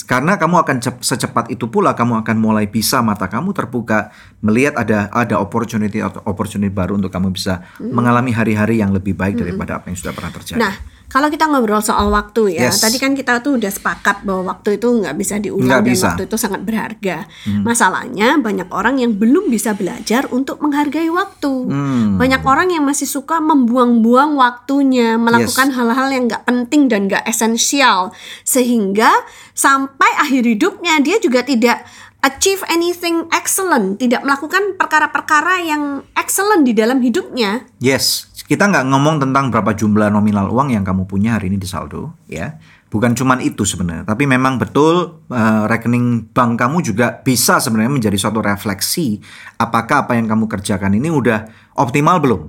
Karena 0.04 0.36
kamu 0.36 0.56
akan 0.68 0.76
cep- 0.84 1.04
secepat 1.04 1.48
itu 1.48 1.72
pula 1.72 1.96
kamu 1.96 2.20
akan 2.28 2.36
mulai 2.36 2.68
bisa 2.68 3.00
mata 3.00 3.32
kamu 3.32 3.56
terbuka 3.56 4.12
melihat 4.44 4.76
ada 4.76 5.08
ada 5.16 5.40
opportunity 5.40 6.04
atau 6.04 6.20
opportunity 6.28 6.68
baru 6.68 7.00
untuk 7.00 7.10
kamu 7.10 7.32
bisa 7.32 7.64
mengalami 7.80 8.36
hari-hari 8.36 8.84
yang 8.84 8.92
lebih 8.92 9.16
baik 9.16 9.40
daripada 9.40 9.80
apa 9.80 9.88
yang 9.88 9.98
sudah 9.98 10.12
pernah 10.12 10.32
terjadi. 10.36 10.60
Nah, 10.60 10.76
kalau 11.06 11.30
kita 11.30 11.48
ngobrol 11.48 11.80
soal 11.80 12.10
waktu 12.10 12.58
ya, 12.60 12.68
Yes. 12.68 12.82
tadi 12.82 12.98
kan 12.98 13.14
kita 13.14 13.40
tuh 13.40 13.56
udah 13.56 13.72
sepakat 13.72 14.26
bahwa 14.26 14.52
waktu 14.52 14.76
itu 14.76 14.88
nggak 14.90 15.16
bisa 15.16 15.40
diulang 15.40 15.70
Nggak 15.70 15.82
dan 15.82 15.92
bisa. 15.94 16.06
waktu 16.12 16.24
itu 16.28 16.36
sangat 16.36 16.62
berharga. 16.66 17.18
Masalahnya 17.64 18.38
banyak 18.38 18.70
orang 18.70 19.00
yang 19.00 19.16
belum 19.16 19.48
bisa 19.48 19.74
belajar 19.74 20.28
untuk 20.30 20.60
menghargai 20.60 21.08
waktu. 21.08 21.54
Hmm. 21.70 22.18
Banyak 22.20 22.42
orang 22.44 22.74
yang 22.74 22.84
masih 22.84 23.08
suka 23.08 23.40
membuang-buang 23.40 24.36
waktunya, 24.36 25.16
melakukan 25.16 25.72
hal-hal 25.72 26.08
yang 26.12 26.26
nggak 26.28 26.44
penting 26.44 26.92
dan 26.92 27.08
nggak 27.08 27.24
esensial, 27.26 28.12
sehingga 28.44 29.10
sampai 29.54 30.10
akhir 30.20 30.44
hidupnya 30.44 31.00
dia 31.00 31.18
juga 31.22 31.46
tidak 31.46 31.86
achieve 32.26 32.66
anything 32.68 33.30
excellent, 33.30 34.02
tidak 34.02 34.26
melakukan 34.26 34.74
perkara-perkara 34.82 35.62
yang 35.62 35.84
excellent 36.18 36.66
di 36.66 36.74
dalam 36.74 36.98
hidupnya. 36.98 37.70
Yes, 37.78 38.26
kita 38.46 38.70
nggak 38.70 38.86
ngomong 38.94 39.18
tentang 39.26 39.50
berapa 39.50 39.74
jumlah 39.74 40.14
nominal 40.14 40.54
uang 40.54 40.70
yang 40.70 40.86
kamu 40.86 41.10
punya 41.10 41.38
hari 41.38 41.50
ini 41.50 41.58
di 41.58 41.66
saldo, 41.66 42.14
ya. 42.30 42.62
Bukan 42.94 43.18
cuman 43.18 43.42
itu 43.44 43.66
sebenarnya, 43.68 44.08
tapi 44.08 44.30
memang 44.30 44.62
betul 44.62 45.26
eh, 45.28 45.64
rekening 45.68 46.32
bank 46.32 46.56
kamu 46.62 46.86
juga 46.86 47.20
bisa 47.26 47.58
sebenarnya 47.58 47.92
menjadi 47.92 48.16
suatu 48.16 48.40
refleksi 48.40 49.20
apakah 49.60 50.08
apa 50.08 50.16
yang 50.16 50.30
kamu 50.30 50.48
kerjakan 50.48 50.96
ini 50.96 51.10
udah 51.12 51.50
optimal 51.76 52.22
belum. 52.22 52.42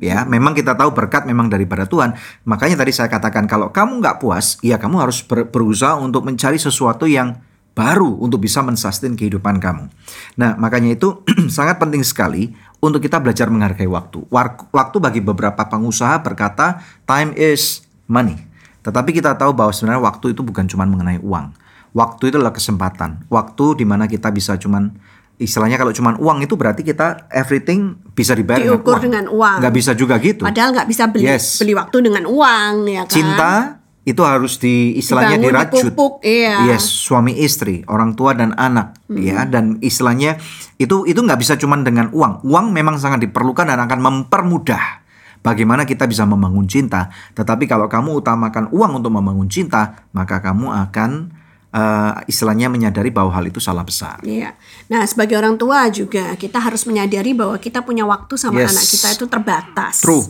Ya, 0.00 0.24
memang 0.24 0.56
kita 0.56 0.72
tahu 0.72 0.96
berkat 0.96 1.28
memang 1.28 1.52
daripada 1.52 1.84
Tuhan. 1.84 2.16
Makanya 2.48 2.80
tadi 2.80 2.96
saya 2.96 3.12
katakan 3.12 3.44
kalau 3.44 3.68
kamu 3.68 4.00
nggak 4.00 4.24
puas, 4.24 4.56
ya 4.64 4.80
kamu 4.80 5.04
harus 5.04 5.20
ber- 5.20 5.52
berusaha 5.52 6.00
untuk 6.00 6.24
mencari 6.24 6.56
sesuatu 6.56 7.04
yang 7.04 7.36
baru 7.72 8.20
untuk 8.20 8.40
bisa 8.40 8.64
mensustain 8.64 9.16
kehidupan 9.16 9.60
kamu. 9.60 9.92
Nah, 10.40 10.56
makanya 10.56 10.96
itu 10.96 11.24
sangat 11.56 11.80
penting 11.80 12.04
sekali 12.04 12.52
untuk 12.82 12.98
kita 12.98 13.22
belajar 13.22 13.46
menghargai 13.46 13.86
waktu. 13.86 14.26
Waktu 14.74 14.96
bagi 14.98 15.22
beberapa 15.22 15.62
pengusaha 15.62 16.18
berkata 16.18 16.82
time 17.06 17.30
is 17.38 17.86
money. 18.10 18.34
Tetapi 18.82 19.14
kita 19.14 19.38
tahu 19.38 19.54
bahwa 19.54 19.70
sebenarnya 19.70 20.02
waktu 20.02 20.34
itu 20.34 20.42
bukan 20.42 20.66
cuma 20.66 20.82
mengenai 20.82 21.22
uang. 21.22 21.54
Waktu 21.94 22.34
itu 22.34 22.42
adalah 22.42 22.50
kesempatan. 22.50 23.22
Waktu 23.30 23.78
di 23.78 23.86
mana 23.86 24.10
kita 24.10 24.34
bisa 24.34 24.58
cuman 24.58 24.90
istilahnya 25.38 25.78
kalau 25.78 25.94
cuman 25.94 26.18
uang 26.18 26.42
itu 26.42 26.58
berarti 26.58 26.82
kita 26.82 27.30
everything 27.30 27.94
bisa 28.18 28.34
dibayar 28.34 28.58
Diukur 28.66 28.98
dengan 28.98 29.24
dengan 29.24 29.24
uang. 29.30 29.38
uang. 29.38 29.58
Nggak 29.62 29.74
bisa 29.78 29.92
juga 29.94 30.14
gitu. 30.18 30.42
Padahal 30.42 30.74
nggak 30.74 30.88
bisa 30.90 31.04
beli 31.06 31.30
Yes. 31.30 31.62
beli 31.62 31.78
waktu 31.78 31.96
dengan 32.02 32.24
uang 32.26 32.74
ya 32.90 33.02
kan. 33.06 33.14
Cinta 33.14 33.52
itu 34.02 34.18
harus 34.26 34.58
di 34.58 34.98
istilahnya 34.98 35.38
Dibangun, 35.38 35.70
dirajut. 35.70 35.94
dipupuk, 35.94 36.14
iya. 36.26 36.66
Yes, 36.66 36.82
suami 36.82 37.38
istri, 37.38 37.86
orang 37.86 38.18
tua 38.18 38.34
dan 38.34 38.50
anak, 38.58 38.98
ya. 39.06 39.46
Dan 39.46 39.78
istilahnya 39.78 40.42
itu 40.74 41.06
itu 41.06 41.22
nggak 41.22 41.38
bisa 41.38 41.54
cuman 41.54 41.86
dengan 41.86 42.10
uang. 42.10 42.42
Uang 42.42 42.74
memang 42.74 42.98
sangat 42.98 43.22
diperlukan 43.22 43.62
dan 43.70 43.78
akan 43.78 43.98
mempermudah 44.02 45.06
bagaimana 45.38 45.86
kita 45.86 46.10
bisa 46.10 46.26
membangun 46.26 46.66
cinta. 46.66 47.14
Tetapi 47.38 47.70
kalau 47.70 47.86
kamu 47.86 48.18
utamakan 48.18 48.74
uang 48.74 48.98
untuk 48.98 49.14
membangun 49.14 49.46
cinta, 49.46 50.02
maka 50.10 50.42
kamu 50.42 50.70
akan 50.90 51.10
eh, 51.72 52.12
istilahnya 52.28 52.68
menyadari 52.68 53.08
bahwa 53.08 53.32
hal 53.32 53.48
itu 53.48 53.56
salah 53.56 53.80
besar. 53.80 54.20
Iya. 54.26 54.52
Nah, 54.92 55.06
sebagai 55.08 55.40
orang 55.40 55.56
tua 55.56 55.88
juga 55.88 56.34
kita 56.36 56.60
harus 56.60 56.84
menyadari 56.84 57.32
bahwa 57.32 57.56
kita 57.56 57.80
punya 57.80 58.04
waktu 58.04 58.34
sama 58.36 58.60
Yes. 58.60 58.74
anak 58.76 58.86
kita 58.92 59.08
itu 59.16 59.24
terbatas. 59.30 59.94
True. 60.04 60.26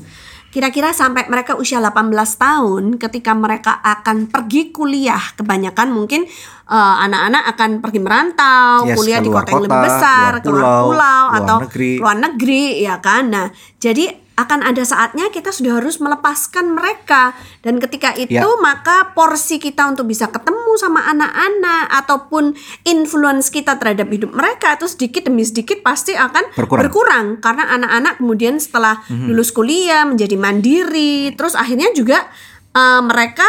Kira-kira 0.52 0.92
sampai 0.92 1.32
mereka 1.32 1.56
usia 1.56 1.80
18 1.80 2.12
tahun 2.37 3.00
ketika 3.00 3.32
mereka 3.32 3.80
akan 3.80 4.28
pergi 4.28 4.68
kuliah, 4.68 5.32
kebanyakan 5.32 5.88
mungkin 5.88 6.28
eh, 6.68 6.94
anak-anak 7.09 7.56
akan 7.56 7.71
pergi 7.80 8.00
merantau, 8.04 8.85
Yes, 8.85 9.00
kuliah 9.00 9.25
di 9.25 9.32
keluar 9.32 9.49
kota 9.49 9.50
yang 9.56 9.64
lebih 9.64 9.80
kota, 9.80 9.87
besar, 9.88 10.30
luar 10.37 10.44
keluar 10.44 10.61
pulau, 10.61 10.85
pulau 10.92 11.25
luar 11.25 11.38
atau 11.40 11.56
negeri. 11.64 11.92
luar 11.97 12.16
negeri 12.21 12.64
ya 12.85 12.94
kan. 13.00 13.25
Nah, 13.32 13.47
jadi 13.80 14.04
akan 14.42 14.61
ada 14.62 14.82
saatnya 14.82 15.28
kita 15.28 15.49
sudah 15.49 15.78
harus 15.78 15.99
melepaskan 15.99 16.75
mereka 16.75 17.32
dan 17.61 17.78
ketika 17.78 18.12
itu 18.14 18.34
Ya. 18.34 18.58
maka 18.58 19.12
porsi 19.12 19.56
kita 19.56 19.87
untuk 19.87 20.06
bisa 20.06 20.26
ketemu 20.26 20.72
sama 20.76 21.04
anak-anak 21.06 21.88
ataupun 22.02 22.52
influence 22.82 23.49
kita 23.49 23.76
terhadap 23.76 24.08
hidup 24.08 24.32
mereka 24.32 24.75
itu 24.75 24.87
sedikit 24.87 25.26
demi 25.26 25.42
sedikit 25.42 25.80
pasti 25.80 26.12
akan 26.12 26.52
Berkurang. 26.52 26.80
berkurang 26.82 27.26
karena 27.38 27.70
anak-anak 27.70 28.18
kemudian 28.18 28.56
setelah 28.56 29.00
lulus 29.08 29.50
kuliah 29.50 30.02
menjadi 30.02 30.34
mandiri 30.34 31.32
terus 31.32 31.54
akhirnya 31.54 31.92
juga 31.92 32.25
eh, 32.70 33.00
mereka 33.00 33.46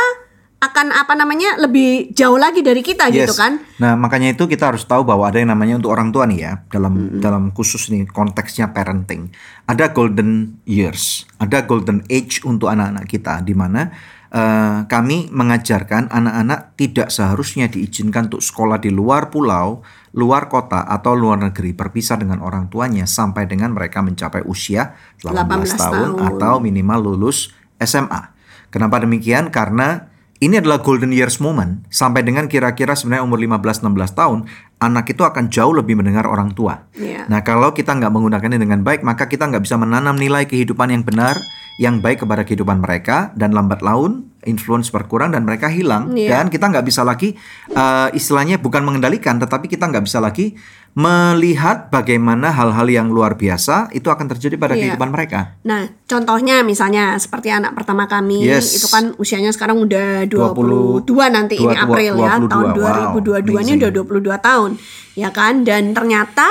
akan 0.63 0.95
apa 0.95 1.11
namanya 1.11 1.59
lebih 1.59 2.15
jauh 2.15 2.39
lagi 2.39 2.63
dari 2.63 2.79
kita 2.79 3.11
gitu 3.11 3.35
Yes. 3.35 3.35
kan 3.35 3.59
Nah, 3.83 3.99
makanya 3.99 4.31
itu 4.31 4.47
kita 4.47 4.71
harus 4.71 4.87
tahu 4.87 5.03
bahwa 5.03 5.27
ada 5.27 5.35
yang 5.35 5.51
namanya 5.51 5.75
untuk 5.75 5.91
orang 5.91 6.07
tua 6.15 6.23
nih 6.23 6.39
ya, 6.39 6.53
dalam 6.71 7.19
dalam 7.19 7.51
khusus 7.51 7.91
nih 7.91 8.07
konteksnya 8.07 8.71
parenting. 8.71 9.27
Ada 9.67 9.91
golden 9.91 10.55
years, 10.63 11.27
ada 11.35 11.67
golden 11.67 11.99
age 12.07 12.39
untuk 12.47 12.71
anak-anak 12.71 13.03
kita 13.11 13.43
di 13.43 13.51
mana 13.51 13.91
eh, 14.31 14.87
kami 14.87 15.27
mengajarkan 15.35 16.07
anak-anak 16.07 16.79
tidak 16.79 17.11
seharusnya 17.11 17.67
diizinkan 17.67 18.31
untuk 18.31 18.39
sekolah 18.39 18.79
di 18.79 18.87
luar 18.87 19.27
pulau, 19.27 19.83
luar 20.15 20.47
kota 20.47 20.87
atau 20.87 21.11
luar 21.11 21.43
negeri 21.43 21.75
berpisah 21.75 22.15
dengan 22.15 22.39
orang 22.39 22.71
tuanya 22.71 23.03
sampai 23.03 23.43
dengan 23.51 23.75
mereka 23.75 23.99
mencapai 23.99 24.47
usia 24.47 24.95
18, 25.19 25.43
18 25.43 25.75
tahun 25.75 26.09
tahun. 26.15 26.27
atau 26.39 26.53
minimal 26.63 26.99
lulus 27.03 27.51
SMA. 27.83 28.31
Kenapa 28.71 29.03
demikian? 29.03 29.51
Karena 29.51 30.12
ini 30.43 30.59
adalah 30.59 30.83
golden 30.83 31.15
years 31.15 31.39
moment 31.39 31.87
sampai 31.87 32.19
dengan 32.27 32.51
kira-kira 32.51 32.99
sebenarnya 32.99 33.23
umur 33.23 33.39
15-16 33.39 34.19
tahun 34.19 34.39
anak 34.83 35.15
itu 35.15 35.23
akan 35.23 35.47
jauh 35.47 35.71
lebih 35.71 35.95
mendengar 35.95 36.27
orang 36.27 36.51
tua. 36.51 36.83
Iya. 36.99 37.23
Nah 37.31 37.39
kalau 37.47 37.71
kita 37.71 37.95
nggak 37.95 38.11
menggunakannya 38.11 38.59
dengan 38.59 38.83
baik 38.83 39.07
maka 39.07 39.31
kita 39.31 39.47
nggak 39.47 39.63
bisa 39.63 39.79
menanam 39.79 40.19
nilai 40.19 40.43
kehidupan 40.43 40.91
yang 40.91 41.07
benar 41.07 41.39
yang 41.79 42.03
baik 42.03 42.27
kepada 42.27 42.43
kehidupan 42.43 42.83
mereka 42.83 43.31
dan 43.39 43.55
lambat 43.55 43.79
laun 43.79 44.32
influence 44.45 44.87
berkurang 44.87 45.29
dan 45.29 45.41
mereka 45.41 45.67
hilang 45.67 46.11
Iya. 46.11 46.29
dan 46.39 46.45
kita 46.47 46.67
nggak 46.67 46.83
bisa 46.83 47.01
lagi 47.01 47.33
eh, 47.69 48.07
istilahnya 48.11 48.57
bukan 48.57 48.81
mengendalikan 48.81 49.35
tetapi 49.35 49.67
kita 49.67 49.85
nggak 49.85 50.03
bisa 50.03 50.17
lagi 50.17 50.53
melihat 50.93 51.89
bagaimana 51.89 52.49
hal-hal 52.49 52.85
yang 52.85 53.09
luar 53.09 53.33
biasa 53.33 53.89
itu 53.91 54.07
akan 54.07 54.29
terjadi 54.29 54.55
pada 54.55 54.73
Iya. 54.73 54.93
kehidupan 54.93 55.09
mereka. 55.09 55.57
Nah, 55.63 55.89
contohnya 56.03 56.61
misalnya 56.61 57.17
seperti 57.17 57.49
anak 57.49 57.73
pertama 57.73 58.05
kami 58.05 58.45
Yes. 58.45 58.77
itu 58.77 58.87
kan 58.87 59.17
usianya 59.17 59.49
sekarang 59.49 59.81
udah 59.81 60.29
20, 60.29 61.01
22 61.01 61.27
nanti 61.27 61.57
ini 61.57 61.73
22, 61.73 61.81
April 61.83 62.13
ya, 62.13 62.37
22. 62.37 62.47
tahun 62.47 62.65
Wow, 62.69 62.77
2022 63.17 63.41
ini 63.41 63.49
amazing. 63.49 63.77
udah 63.81 63.91
22 63.91 64.37
tahun. 64.39 64.71
Ya 65.13 65.29
kan? 65.29 65.53
Dan 65.61 65.83
ternyata 65.93 66.45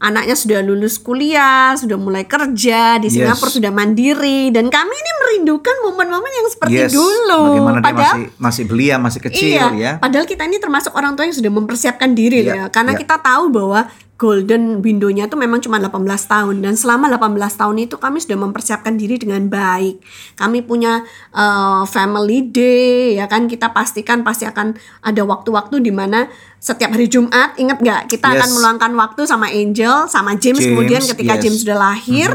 anaknya 0.00 0.32
sudah 0.32 0.64
lulus 0.64 0.96
kuliah, 0.96 1.76
sudah 1.76 2.00
mulai 2.00 2.24
kerja 2.24 2.96
di 2.96 3.12
Yes. 3.12 3.20
Singapura, 3.20 3.50
sudah 3.52 3.72
mandiri 3.72 4.48
dan 4.48 4.72
kami 4.72 4.94
ini 4.96 5.12
merindukan 5.20 5.76
momen-momen 5.84 6.32
yang 6.32 6.48
seperti 6.48 6.80
Yes, 6.88 6.92
dulu. 6.96 7.42
Bagaimana 7.52 7.78
dia 7.78 7.86
Padahal 7.92 8.16
masih 8.16 8.26
masih 8.40 8.64
belia, 8.64 8.96
masih 8.96 9.20
kecil 9.20 9.60
iya, 9.60 9.66
ya. 9.76 9.92
padahal 10.00 10.24
kita 10.24 10.48
ini 10.48 10.56
termasuk 10.56 10.96
orang 10.96 11.12
tua 11.14 11.28
yang 11.28 11.36
sudah 11.36 11.52
mempersiapkan 11.52 12.16
diri 12.16 12.48
loh 12.48 12.56
ya. 12.56 12.64
Karena 12.72 12.96
iya. 12.96 13.00
kita 13.04 13.20
tahu 13.20 13.52
bahwa 13.52 13.86
golden 14.20 14.84
window-nya 14.84 15.32
tuh 15.32 15.40
memang 15.40 15.64
cuma 15.64 15.80
18 15.80 16.04
tahun 16.04 16.60
dan 16.60 16.76
selama 16.76 17.08
18 17.08 17.40
tahun 17.56 17.76
itu 17.88 17.96
kami 17.96 18.20
sudah 18.20 18.36
mempersiapkan 18.36 18.92
diri 19.00 19.16
dengan 19.16 19.48
baik. 19.48 19.96
Kami 20.36 20.60
punya 20.60 21.00
uh, 21.32 21.88
family 21.88 22.44
day 22.52 23.16
ya 23.16 23.24
kan 23.24 23.48
kita 23.48 23.72
pastikan 23.72 24.20
pasti 24.20 24.44
akan 24.44 24.76
ada 25.00 25.24
waktu-waktu 25.24 25.80
di 25.80 25.88
mana 25.88 26.28
setiap 26.60 26.92
hari 26.92 27.08
Jumat 27.08 27.56
ingat 27.56 27.80
nggak 27.80 28.00
kita 28.06 28.28
Yes. 28.30 28.36
akan 28.36 28.48
meluangkan 28.52 28.92
waktu 28.94 29.22
sama 29.24 29.48
Angel 29.48 30.04
sama 30.06 30.36
James, 30.36 30.60
James, 30.60 30.68
kemudian 30.68 31.00
ketika 31.02 31.34
yes. 31.34 31.42
James 31.42 31.58
sudah 31.58 31.78
lahir 31.80 32.28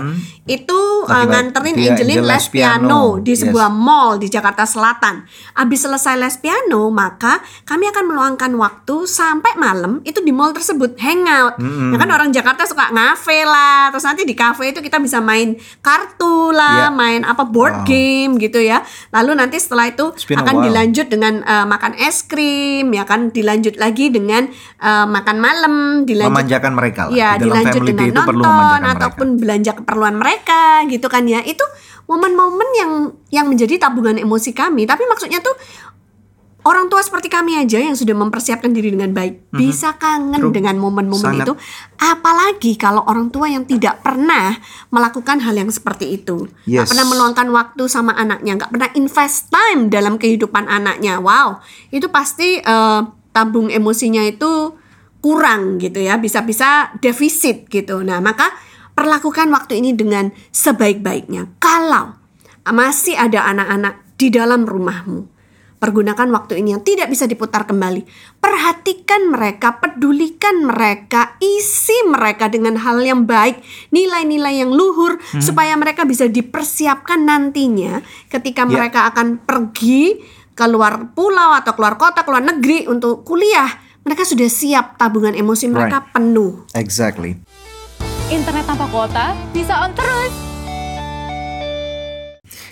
itu 0.46 0.79
uh, 1.03 1.25
nganterin 1.25 1.74
dia- 1.74 1.94
Angelin 1.94 2.22
dia 2.22 2.25
les 2.27 2.46
piano 2.48 2.86
piano. 2.86 3.01
di 3.20 3.32
Yes. 3.32 3.41
sebuah 3.41 3.70
mall 3.70 4.17
di 4.17 4.27
Jakarta 4.27 4.65
Selatan. 4.65 5.25
Habis 5.53 5.86
selesai 5.86 6.17
les 6.17 6.36
piano, 6.36 6.89
maka 6.89 7.38
kami 7.63 7.86
akan 7.88 8.03
meluangkan 8.05 8.51
waktu 8.55 9.05
sampai 9.05 9.53
malam 9.55 10.01
itu 10.01 10.17
di 10.20 10.29
mall 10.29 10.51
tersebut 10.51 10.98
hangout. 10.98 11.58
Ya 11.62 11.96
kan 11.96 12.10
orang 12.10 12.29
Jakarta 12.29 12.62
suka 12.63 12.89
ngafe 12.89 13.41
lah, 13.41 13.89
terus 13.89 14.03
nanti 14.03 14.22
di 14.22 14.34
kafe 14.34 14.70
itu 14.70 14.82
kita 14.82 14.98
bisa 14.98 15.17
main 15.17 15.53
kartu 15.82 16.50
lah, 16.50 16.89
Iya. 16.89 16.94
main 16.94 17.22
apa 17.22 17.46
board 17.46 17.82
Wow. 17.82 17.86
game 17.86 18.32
gitu 18.38 18.58
ya. 18.58 18.82
Lalu 19.12 19.32
nanti 19.36 19.58
setelah 19.58 19.86
itu 19.86 20.10
akan 20.12 20.55
dilanjut 20.63 21.08
dengan 21.08 21.41
eh, 21.41 21.65
makan 21.65 21.94
es 22.00 22.22
krim, 22.22 22.89
ya 22.89 23.03
kan 23.03 23.29
dilanjut 23.29 23.77
lagi 23.77 24.13
dengan 24.15 24.48
eh, 24.79 25.05
makan 25.12 25.38
malam, 25.43 25.74
dilanjut 26.07 26.31
memanjakan 26.31 26.72
mereka 26.72 27.01
lah. 27.12 27.12
Ya, 27.12 27.29
Di 27.36 27.43
dalam 27.43 27.67
dilanjut 27.67 27.81
dengan 27.84 28.07
itu 28.07 28.22
perlu 28.24 28.43
nonton 28.43 28.55
memanjakan 28.55 28.95
ataupun 28.95 29.27
belanja 29.36 29.72
keperluan 29.84 30.15
mereka 30.15 30.62
gitu 30.88 31.07
kan 31.12 31.27
ya. 31.27 31.43
Itu 31.43 31.67
momen-momen 32.07 32.69
yang 32.79 32.91
yang 33.36 33.45
menjadi 33.51 33.75
tabungan 33.75 34.15
emosi 34.15 34.55
kami. 34.55 34.88
Tapi 34.88 35.03
maksudnya 35.03 35.43
tuh 35.43 35.55
Orang 36.65 36.89
tua 36.89 36.98
seperti 37.05 37.29
kami 37.29 37.62
aja 37.62 37.77
yang 37.77 37.93
sudah 37.93 38.17
mempersiapkan 38.17 38.74
diri 38.74 38.89
dengan 38.89 39.13
baik 39.13 39.53
bisa 39.53 40.01
kangen 40.01 40.41
True. 40.41 40.50
dengan 40.50 40.81
momen-momen 40.81 41.45
itu. 41.45 41.53
Apalagi 42.01 42.74
kalau 42.74 43.05
orang 43.05 43.29
tua 43.29 43.45
yang 43.45 43.69
tidak 43.69 44.01
pernah 44.01 44.57
melakukan 44.89 45.45
hal 45.45 45.53
yang 45.53 45.69
seperti 45.69 46.17
itu, 46.17 46.50
Yes. 46.65 46.89
pernah 46.89 47.05
meluangkan 47.05 47.53
waktu 47.53 47.86
sama 47.86 48.17
anaknya, 48.17 48.57
nggak 48.57 48.74
pernah 48.74 48.89
invest 48.98 49.53
time 49.53 49.93
dalam 49.93 50.17
kehidupan 50.17 50.65
anaknya. 50.65 51.22
Wow, 51.22 51.62
itu 51.93 52.10
pasti 52.10 52.57
eh, 52.57 53.01
tabung 53.36 53.68
emosinya 53.68 54.24
itu 54.24 54.80
kurang 55.20 55.82
gitu 55.84 56.00
ya, 56.00 56.15
bisa-bisa 56.15 56.96
defisit 57.04 57.68
gitu. 57.68 58.00
Nah 58.06 58.24
maka 58.24 58.48
perlakukan 58.96 59.51
waktu 59.51 59.84
ini 59.84 59.92
dengan 59.92 60.32
sebaik-baiknya. 60.56 61.60
Kalau 61.60 62.15
masih 62.63 63.20
ada 63.20 63.44
anak-anak 63.51 64.15
di 64.15 64.32
dalam 64.32 64.63
rumahmu. 64.63 65.36
Pergunakan 65.75 66.32
waktu 66.34 66.63
ini 66.63 66.74
yang 66.74 66.82
tidak 66.82 67.12
bisa 67.12 67.27
diputar 67.30 67.68
kembali. 67.68 68.08
Perhatikan 68.42 69.30
mereka, 69.30 69.77
pedulikan 69.77 70.65
mereka, 70.65 71.36
isi 71.44 71.94
mereka 72.10 72.50
dengan 72.50 72.80
hal 72.80 73.04
yang 73.04 73.27
baik, 73.27 73.60
nilai-nilai 73.92 74.65
yang 74.65 74.72
luhur, 74.72 75.20
supaya 75.38 75.75
mereka 75.77 76.08
bisa 76.08 76.25
dipersiapkan 76.25 77.22
nantinya 77.27 78.01
ketika 78.32 78.65
Ya. 78.65 78.72
mereka 78.72 79.13
akan 79.13 79.44
pergi 79.44 80.24
keluar 80.55 81.12
pulau 81.12 81.51
atau 81.51 81.75
keluar 81.75 82.00
kota, 82.00 82.24
keluar 82.24 82.41
negeri 82.41 82.88
untuk 82.88 83.27
kuliah. 83.27 83.67
Mereka 84.07 84.24
sudah 84.24 84.47
siap 84.47 84.95
tabungan 84.95 85.35
emosi 85.35 85.67
mereka 85.67 86.07
penuh. 86.15 86.63
Exactly. 86.71 87.35
Internet 88.31 88.65
tanpa 88.65 88.88
kuota 88.89 89.35
bisa 89.51 89.83
on 89.83 89.91
terus. 89.93 90.33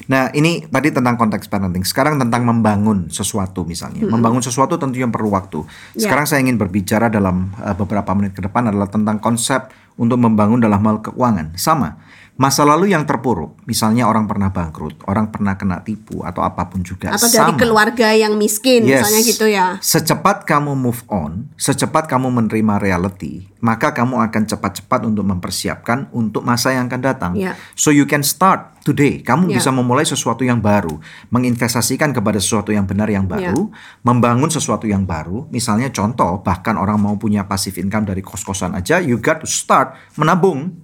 Nah, 0.03 0.27
ini 0.35 0.67
tadi 0.67 0.91
tentang 0.91 1.15
konteks 1.15 1.47
parenting. 1.47 1.87
Sekarang 1.87 2.19
tentang 2.19 2.43
membangun 2.43 3.07
sesuatu 3.07 3.63
misalnya. 3.63 4.03
Membangun 4.03 4.43
sesuatu 4.43 4.75
tentunya 4.75 5.07
perlu 5.07 5.31
waktu. 5.31 5.63
Ya. 5.95 6.07
Sekarang 6.07 6.27
saya 6.27 6.43
ingin 6.43 6.59
berbicara 6.59 7.07
dalam 7.07 7.55
uh, 7.55 7.71
beberapa 7.75 8.11
menit 8.11 8.35
ke 8.35 8.43
depan 8.43 8.67
adalah 8.67 8.91
tentang 8.91 9.23
konsep 9.23 9.71
untuk 9.95 10.19
membangun 10.19 10.59
dalam 10.59 10.83
hal 10.83 10.99
keuangan. 10.99 11.55
Sama. 11.55 11.95
Masa 12.33 12.65
lalu 12.65 12.89
yang 12.89 13.05
terpuruk, 13.05 13.61
misalnya 13.69 14.09
orang 14.09 14.25
pernah 14.25 14.49
bangkrut, 14.49 15.05
orang 15.05 15.29
pernah 15.29 15.53
kena 15.53 15.85
tipu 15.85 16.25
atau 16.25 16.41
apa 16.41 16.65
pun 16.65 16.81
juga. 16.81 17.13
Atau 17.13 17.29
dari 17.29 17.53
sama. 17.53 17.61
keluarga 17.61 18.09
yang 18.09 18.41
miskin, 18.41 18.89
Yes. 18.89 19.05
misalnya 19.05 19.21
gitu 19.21 19.45
ya. 19.45 19.67
Secepat 19.85 20.41
kamu 20.49 20.73
move 20.73 21.05
on, 21.13 21.53
secepat 21.61 22.09
kamu 22.09 22.33
menerima 22.33 22.81
reality, 22.81 23.53
maka 23.61 23.93
kamu 23.93 24.17
akan 24.25 24.49
cepat-cepat 24.49 25.05
untuk 25.05 25.29
mempersiapkan 25.29 26.09
untuk 26.09 26.41
masa 26.41 26.73
yang 26.73 26.89
akan 26.89 27.01
datang. 27.05 27.31
Ya. 27.37 27.53
So 27.77 27.93
you 27.93 28.09
can 28.09 28.25
start 28.25 28.72
today. 28.83 29.23
Kamu 29.23 29.49
Ya. 29.49 29.57
bisa 29.57 29.71
memulai 29.71 30.03
sesuatu 30.03 30.43
yang 30.43 30.59
baru, 30.59 30.99
menginvestasikan 31.31 32.11
kepada 32.11 32.37
sesuatu 32.37 32.69
yang 32.69 32.83
benar 32.85 33.07
yang 33.09 33.25
Ya. 33.25 33.39
baru, 33.49 33.71
membangun 34.03 34.51
sesuatu 34.51 34.85
yang 34.85 35.07
baru. 35.07 35.47
Misalnya 35.49 35.89
contoh, 35.89 36.43
bahkan 36.43 36.75
orang 36.75 36.99
mau 36.99 37.15
punya 37.17 37.47
passive 37.47 37.79
income 37.79 38.05
dari 38.05 38.19
kos-kosan 38.19 38.75
aja, 38.75 38.99
you 38.99 39.17
got 39.17 39.41
to 39.41 39.47
start 39.49 39.95
menabung. 40.19 40.75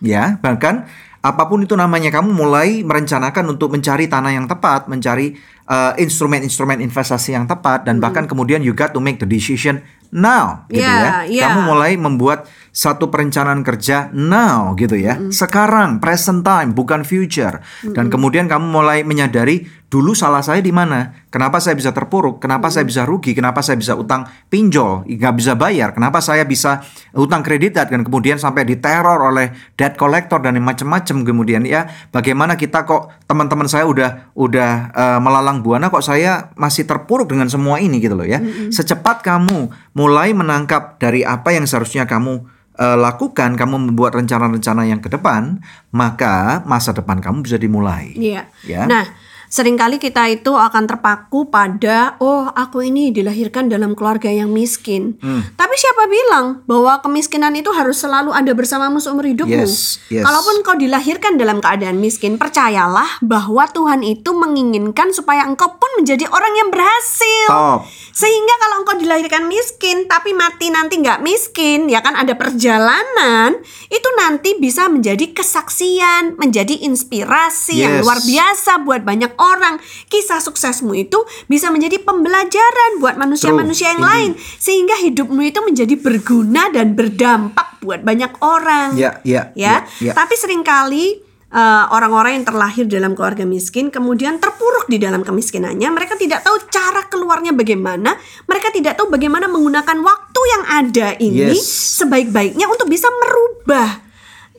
Ya, 0.00 0.38
bahkan 0.40 0.86
apa 1.20 1.44
pun 1.52 1.60
itu 1.60 1.76
namanya 1.76 2.08
kamu 2.08 2.32
mulai 2.32 2.80
merencanakan 2.80 3.52
untuk 3.52 3.68
mencari 3.76 4.08
tanah 4.08 4.32
yang 4.32 4.48
tepat, 4.48 4.88
mencari 4.88 5.36
uh, 5.68 5.92
instrumen-instrumen 6.00 6.80
investasi 6.80 7.36
yang 7.36 7.44
tepat 7.44 7.84
dan 7.84 8.00
bahkan 8.00 8.24
kemudian 8.24 8.64
you 8.64 8.72
got 8.72 8.96
to 8.96 9.04
make 9.04 9.20
the 9.20 9.28
decision 9.28 9.84
now 10.10 10.66
gitu 10.66 10.82
Yeah, 10.82 11.26
ya. 11.26 11.30
yeah. 11.30 11.42
Kamu 11.50 11.60
mulai 11.66 11.94
membuat 11.94 12.46
satu 12.70 13.10
perencanaan 13.10 13.66
kerja 13.66 14.10
now 14.14 14.74
gitu 14.78 14.94
ya. 14.94 15.18
Sekarang 15.30 15.98
present 15.98 16.42
time 16.42 16.70
bukan 16.70 17.02
future. 17.02 17.62
Dan 17.82 18.10
kemudian 18.10 18.46
kamu 18.46 18.66
mulai 18.70 19.02
menyadari 19.02 19.66
dulu 19.90 20.14
salah 20.14 20.38
saya 20.40 20.62
di 20.62 20.70
mana? 20.70 21.26
Kenapa 21.34 21.58
saya 21.58 21.74
bisa 21.74 21.90
terpuruk? 21.90 22.38
Kenapa 22.38 22.70
saya 22.70 22.86
bisa 22.86 23.02
rugi? 23.02 23.34
Kenapa 23.34 23.58
saya 23.58 23.74
bisa 23.74 23.98
utang 23.98 24.22
pinjol 24.46 25.02
nggak 25.02 25.34
bisa 25.34 25.58
bayar? 25.58 25.90
Kenapa 25.90 26.22
saya 26.22 26.46
bisa 26.46 26.86
utang 27.10 27.42
kredit 27.42 27.74
dan 27.74 28.06
kemudian 28.06 28.38
sampai 28.38 28.62
diteror 28.62 29.18
oleh 29.18 29.50
debt 29.74 29.98
collector 29.98 30.38
dan 30.38 30.54
macam-macam 30.62 31.26
kemudian 31.26 31.66
ya 31.66 31.90
bagaimana 32.14 32.54
kita 32.54 32.86
kok 32.86 33.10
teman-teman 33.26 33.66
saya 33.66 33.90
udah 33.90 34.30
udah 34.38 34.94
eh, 34.94 35.18
melalang 35.18 35.58
buana 35.66 35.90
kok 35.90 36.06
saya 36.06 36.54
masih 36.54 36.86
terpuruk 36.86 37.26
dengan 37.26 37.50
semua 37.50 37.82
ini 37.82 37.98
gitu 37.98 38.14
loh 38.14 38.26
ya. 38.26 38.38
Secepat 38.70 39.26
kamu 39.26 39.74
mulai 39.98 40.30
menangkap 40.30 41.02
dari 41.02 41.26
apa 41.26 41.50
yang 41.50 41.66
seharusnya 41.66 42.06
kamu 42.06 42.46
eh, 42.78 42.94
lakukan, 42.94 43.58
kamu 43.58 43.90
membuat 43.90 44.14
rencana-rencana 44.14 44.86
yang 44.86 45.02
ke 45.02 45.10
depan, 45.10 45.58
maka 45.90 46.62
masa 46.62 46.94
depan 46.94 47.18
kamu 47.18 47.42
bisa 47.42 47.58
dimulai. 47.58 48.14
Iya. 48.14 48.46
Ya. 48.62 48.86
Nah, 48.86 49.29
sering 49.50 49.74
kali 49.74 49.98
kita 49.98 50.30
itu 50.30 50.54
akan 50.54 50.86
terpaku 50.86 51.50
pada 51.50 52.14
oh 52.22 52.46
aku 52.54 52.86
ini 52.86 53.10
dilahirkan 53.10 53.66
dalam 53.66 53.98
keluarga 53.98 54.30
yang 54.30 54.54
miskin. 54.54 55.18
Hmm. 55.18 55.42
Tapi 55.58 55.74
siapa 55.74 56.06
bilang 56.06 56.62
bahwa 56.70 57.02
kemiskinan 57.02 57.52
itu 57.58 57.74
harus 57.74 57.98
selalu 57.98 58.30
ada 58.30 58.54
bersamamu 58.54 59.02
seumur 59.02 59.26
hidupmu? 59.26 59.50
Yes, 59.50 59.98
yes. 60.06 60.22
Kalaupun 60.22 60.62
kau 60.62 60.78
dilahirkan 60.78 61.34
dalam 61.34 61.58
keadaan 61.58 61.98
miskin, 61.98 62.38
percayalah 62.38 63.18
bahwa 63.26 63.66
Tuhan 63.66 64.06
itu 64.06 64.30
menginginkan 64.30 65.10
supaya 65.10 65.42
engkau 65.42 65.74
pun 65.82 65.90
menjadi 65.98 66.30
orang 66.30 66.54
yang 66.54 66.70
berhasil. 66.70 67.46
Top. 67.50 67.90
Sehingga 68.14 68.54
kalau 68.62 68.86
engkau 68.86 68.96
dilahirkan 68.98 69.50
miskin 69.50 70.06
tapi 70.06 70.30
mati 70.30 70.70
nanti 70.70 71.02
nggak 71.02 71.26
miskin, 71.26 71.90
ya 71.90 71.98
kan 71.98 72.14
ada 72.14 72.38
perjalanan, 72.38 73.58
itu 73.90 74.08
nanti 74.14 74.58
bisa 74.62 74.86
menjadi 74.86 75.34
kesaksian, 75.34 76.38
menjadi 76.38 76.86
inspirasi 76.86 77.82
yang 77.82 77.98
Yes. 77.98 78.02
luar 78.06 78.18
biasa 78.22 78.72
buat 78.86 79.02
banyak 79.02 79.39
orang. 79.40 79.80
Kisah 80.06 80.44
suksesmu 80.44 80.92
itu 80.92 81.16
bisa 81.48 81.72
menjadi 81.72 81.96
pembelajaran 82.04 83.00
buat 83.00 83.16
manusia-manusia 83.16 83.96
yang 83.96 84.04
True, 84.04 84.12
lain, 84.12 84.30
sehingga 84.60 85.00
hidupmu 85.00 85.40
itu 85.40 85.64
menjadi 85.64 85.94
berguna 85.96 86.68
dan 86.68 86.92
berdampak 86.92 87.80
buat 87.80 88.04
banyak 88.04 88.44
orang. 88.44 89.00
Ya, 89.00 89.18
ya, 89.24 89.48
ya. 89.56 89.88
ya, 89.88 90.12
ya. 90.12 90.12
Tapi 90.12 90.36
sering 90.36 90.60
kali 90.60 91.16
eh, 91.50 91.84
orang-orang 91.90 92.40
yang 92.40 92.46
terlahir 92.46 92.84
dalam 92.86 93.16
keluarga 93.16 93.42
miskin 93.48 93.88
kemudian 93.88 94.36
terpuruk 94.38 94.86
di 94.86 95.00
dalam 95.00 95.24
kemiskinannya. 95.24 95.88
Mereka 95.88 96.20
tidak 96.20 96.44
tahu 96.44 96.60
cara 96.68 97.08
keluarnya 97.08 97.56
bagaimana. 97.56 98.14
Mereka 98.46 98.70
tidak 98.76 99.00
tahu 99.00 99.08
bagaimana 99.08 99.48
menggunakan 99.48 99.98
waktu 100.04 100.40
yang 100.52 100.62
ada 100.68 101.08
ini 101.18 101.56
Yes. 101.56 101.98
sebaik-baiknya 102.04 102.68
untuk 102.68 102.86
bisa 102.86 103.08
merubah 103.08 104.09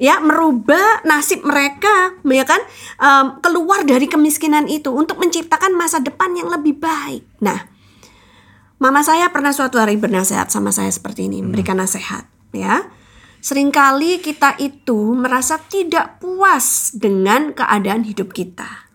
ya 0.02 0.18
merubah 0.18 1.06
nasib 1.06 1.46
mereka 1.46 2.18
ya 2.26 2.42
kan 2.42 2.62
Em, 3.02 3.42
keluar 3.42 3.82
dari 3.82 4.06
kemiskinan 4.06 4.70
itu 4.70 4.94
untuk 4.94 5.18
menciptakan 5.18 5.74
masa 5.74 5.98
depan 5.98 6.38
yang 6.38 6.54
lebih 6.54 6.78
baik. 6.78 7.26
Nah, 7.42 7.66
Mama 8.82 9.06
saya 9.06 9.30
pernah 9.30 9.54
suatu 9.54 9.78
hari 9.78 9.94
bernasihat 9.94 10.50
sama 10.50 10.74
saya 10.74 10.90
seperti 10.90 11.30
ini, 11.30 11.46
memberikan 11.46 11.78
nasihat, 11.78 12.26
ya. 12.50 12.90
Seringkali 13.38 14.26
kita 14.26 14.58
itu 14.58 15.14
merasa 15.14 15.62
tidak 15.62 16.18
puas 16.18 16.90
dengan 16.98 17.54
keadaan 17.54 18.02
hidup 18.10 18.34
kita. 18.34 18.90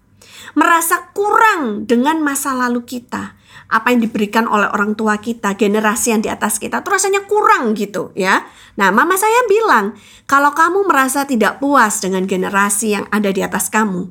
Merasa 0.59 1.15
kurang 1.15 1.87
dengan 1.87 2.19
masa 2.19 2.51
lalu 2.51 2.83
kita. 2.83 3.36
Apa 3.67 3.91
yang 3.91 4.01
diberikan 4.07 4.47
oleh 4.47 4.71
orang 4.71 4.95
tua 4.95 5.19
kita, 5.19 5.59
generasi 5.59 6.15
yang 6.15 6.23
di 6.23 6.31
atas 6.31 6.63
kita, 6.63 6.87
tuh 6.87 6.95
rasanya 6.95 7.27
kurang 7.27 7.75
gitu 7.75 8.15
ya. 8.15 8.47
Nah, 8.79 8.95
mama 8.95 9.19
saya 9.19 9.43
bilang, 9.51 9.99
kalau 10.31 10.55
kamu 10.55 10.87
merasa 10.87 11.27
tidak 11.27 11.59
puas 11.59 11.99
dengan 11.99 12.31
generasi 12.31 12.95
yang 12.95 13.11
ada 13.11 13.35
di 13.35 13.43
atas 13.43 13.67
kamu, 13.67 14.07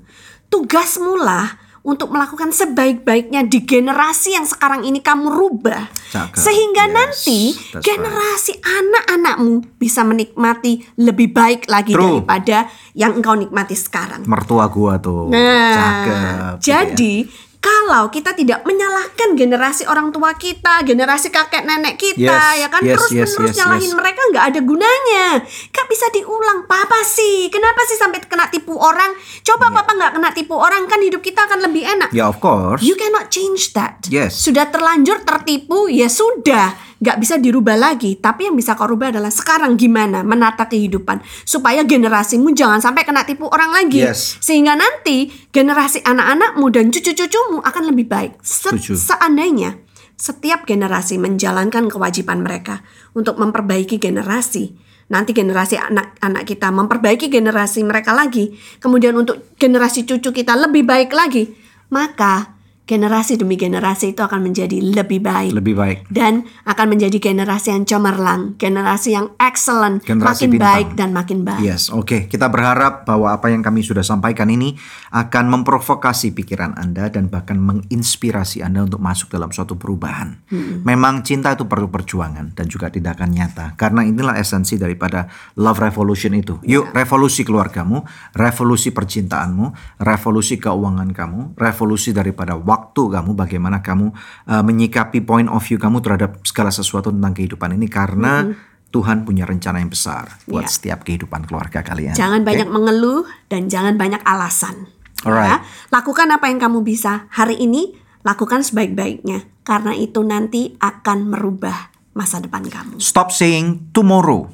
tugasmu 0.52 1.16
lah 1.16 1.56
untuk 1.86 2.10
melakukan 2.10 2.50
sebaik-baiknya 2.50 3.46
di 3.46 3.62
generasi 3.62 4.34
yang 4.34 4.50
sekarang 4.50 4.82
ini 4.82 5.06
kamu 5.06 5.30
rubah. 5.30 5.86
Cakep. 6.10 6.34
Sehingga 6.34 6.90
Yes, 6.90 6.96
nanti 6.98 7.40
that's 7.54 7.78
right. 7.78 7.86
generasi 7.86 8.54
anak-anakmu 8.58 9.78
bisa 9.78 10.02
menikmati 10.02 10.82
lebih 10.98 11.30
baik 11.30 11.70
lagi 11.70 11.94
True. 11.94 12.26
daripada 12.26 12.66
yang 12.98 13.14
engkau 13.22 13.38
nikmati 13.38 13.78
sekarang. 13.78 14.26
Mertua 14.26 14.66
gua 14.66 14.98
tuh. 14.98 15.30
Nah, 15.30 16.58
Cakep. 16.58 16.58
gitu 16.58 16.74
ya. 17.22 17.45
Kalau 17.66 18.14
kita 18.14 18.38
tidak 18.38 18.62
menyalahkan 18.62 19.34
generasi 19.34 19.90
orang 19.90 20.14
tua 20.14 20.38
kita, 20.38 20.86
generasi 20.86 21.34
kakek 21.34 21.66
nenek 21.66 21.98
kita, 21.98 22.38
Yes, 22.54 22.62
ya 22.62 22.68
kan 22.70 22.86
yes, 22.86 22.94
terus 22.94 23.10
yes, 23.10 23.18
menerus 23.34 23.50
yes, 23.50 23.58
nyalahin 23.58 23.90
yes. 23.90 23.98
mereka 23.98 24.22
nggak 24.30 24.46
ada 24.54 24.60
gunanya. 24.62 25.28
Gak 25.74 25.88
bisa 25.90 26.06
diulang. 26.14 26.70
Papa 26.70 27.02
sih, 27.02 27.50
kenapa 27.50 27.82
sih 27.90 27.98
sampai 27.98 28.22
kena 28.22 28.54
tipu 28.54 28.78
orang? 28.78 29.18
Coba 29.42 29.74
papa 29.74 29.98
nggak 29.98 30.14
kena 30.14 30.30
tipu 30.38 30.54
orang 30.54 30.86
kan 30.86 31.02
hidup 31.02 31.26
kita 31.26 31.50
akan 31.50 31.66
lebih 31.66 31.90
enak. 31.90 32.14
Ya 32.14 32.30
of 32.30 32.38
course. 32.38 32.86
You 32.86 32.94
cannot 32.94 33.34
change 33.34 33.74
that. 33.74 34.06
Yes. 34.14 34.38
Sudah 34.38 34.70
terlanjur 34.70 35.26
tertipu, 35.26 35.90
ya 35.90 36.06
sudah. 36.06 36.78
Nggak 37.06 37.22
bisa 37.22 37.38
dirubah 37.38 37.78
lagi. 37.78 38.18
Tapi 38.18 38.50
yang 38.50 38.58
bisa 38.58 38.74
kau 38.74 38.90
rubah 38.90 39.14
adalah 39.14 39.30
sekarang 39.30 39.78
gimana 39.78 40.26
menata 40.26 40.66
kehidupan. 40.66 41.22
Supaya 41.46 41.86
generasimu 41.86 42.50
jangan 42.58 42.82
sampai 42.82 43.06
kena 43.06 43.22
tipu 43.22 43.46
orang 43.46 43.70
lagi. 43.70 44.02
Yes. 44.02 44.42
Sehingga 44.42 44.74
nanti 44.74 45.30
generasi 45.54 46.02
anak-anakmu 46.02 46.66
dan 46.74 46.90
cucu-cucumu 46.90 47.62
akan 47.62 47.94
lebih 47.94 48.10
baik. 48.10 48.42
Se- 48.42 48.74
Setuju. 48.74 48.98
seandainya 48.98 49.78
setiap 50.18 50.66
generasi 50.66 51.22
menjalankan 51.22 51.92
kewajiban 51.92 52.42
mereka 52.42 52.82
untuk 53.14 53.38
memperbaiki 53.38 54.02
generasi. 54.02 54.74
Nanti 55.06 55.38
generasi 55.38 55.78
anak-anak 55.78 56.50
kita 56.50 56.74
memperbaiki 56.74 57.30
generasi 57.30 57.86
mereka 57.86 58.18
lagi. 58.18 58.58
Kemudian 58.82 59.14
untuk 59.14 59.54
generasi 59.62 60.10
cucu 60.10 60.34
kita 60.34 60.58
lebih 60.58 60.82
baik 60.82 61.14
lagi. 61.14 61.54
Maka 61.94 62.55
generasi 62.86 63.36
demi 63.36 63.58
generasi 63.58 64.14
itu 64.14 64.22
akan 64.22 64.46
menjadi 64.46 64.78
lebih 64.78 65.20
baik 65.20 65.52
Lebih 65.52 65.74
baik. 65.74 65.98
dan 66.08 66.46
akan 66.64 66.86
menjadi 66.94 67.18
generasi 67.18 67.74
yang 67.74 67.84
cemerlang, 67.84 68.54
generasi 68.56 69.18
yang 69.18 69.34
excellent, 69.38 70.06
Generasi 70.06 70.46
makin 70.46 70.50
bintang. 70.54 70.70
baik 70.70 70.88
dan 70.94 71.10
makin 71.10 71.40
baik. 71.42 71.62
Yes, 71.62 71.90
oke. 71.90 72.30
Kita 72.30 72.46
berharap 72.48 73.04
bahwa 73.04 73.34
apa 73.34 73.50
yang 73.50 73.66
kami 73.66 73.82
sudah 73.82 74.06
sampaikan 74.06 74.48
ini 74.48 74.78
akan 75.12 75.50
memprovokasi 75.50 76.32
pikiran 76.32 76.78
Anda 76.78 77.10
dan 77.10 77.28
bahkan 77.28 77.58
menginspirasi 77.58 78.62
Anda 78.62 78.86
untuk 78.86 79.02
masuk 79.02 79.34
dalam 79.34 79.50
suatu 79.50 79.76
perubahan. 79.76 80.46
Memang 80.86 81.26
cinta 81.26 81.52
itu 81.52 81.66
perlu 81.66 81.90
perjuangan 81.90 82.54
dan 82.54 82.66
juga 82.70 82.94
tidak 82.94 83.18
akan 83.18 83.30
nyata. 83.34 83.66
Karena 83.76 84.06
inilah 84.06 84.38
esensi 84.38 84.78
daripada 84.78 85.26
love 85.58 85.82
revolution 85.82 86.38
itu. 86.38 86.62
Yuk, 86.62 86.94
revolusi 86.94 87.42
keluargamu, 87.42 88.06
revolusi 88.38 88.94
percintaanmu, 88.94 90.00
revolusi 90.00 90.62
keuangan 90.62 91.10
kamu, 91.10 91.58
revolusi 91.58 92.14
daripada 92.14 92.54
waktu 92.76 93.02
kamu, 93.08 93.32
bagaimana 93.34 93.80
kamu 93.80 94.12
uh, 94.46 94.60
menyikapi 94.62 95.24
point 95.24 95.48
of 95.48 95.64
view 95.64 95.80
kamu 95.80 96.04
terhadap 96.04 96.44
segala 96.44 96.70
sesuatu 96.70 97.10
tentang 97.10 97.32
kehidupan 97.32 97.72
ini 97.74 97.88
karena 97.88 98.52
Tuhan 98.92 99.24
punya 99.24 99.48
rencana 99.48 99.80
yang 99.80 99.92
besar 99.92 100.40
buat 100.48 100.68
Ya. 100.68 100.72
setiap 100.72 101.04
kehidupan 101.04 101.48
keluarga 101.48 101.80
kalian. 101.82 102.16
Jangan 102.16 102.44
Oke? 102.44 102.48
banyak 102.52 102.70
mengeluh 102.70 103.24
dan 103.48 103.68
jangan 103.68 103.96
banyak 103.96 104.20
alasan. 104.24 104.92
Alright. 105.24 105.48
Ya. 105.52 105.58
Lakukan 105.92 106.28
apa 106.32 106.52
yang 106.52 106.60
kamu 106.60 106.84
bisa 106.84 107.28
hari 107.32 107.60
ini, 107.60 107.96
lakukan 108.24 108.62
sebaik-baiknya 108.62 109.48
karena 109.64 109.96
itu 109.96 110.22
nanti 110.22 110.76
akan 110.80 111.28
merubah 111.28 111.92
masa 112.16 112.40
depan 112.40 112.64
kamu. 112.68 113.00
Stop 113.04 113.32
saying 113.32 113.92
tomorrow. 113.92 114.48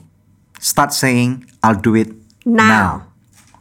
Start 0.58 0.94
saying 0.94 1.46
I'll 1.62 1.78
do 1.78 1.98
it 1.98 2.14
now. 2.46 2.70
Now. 2.70 2.94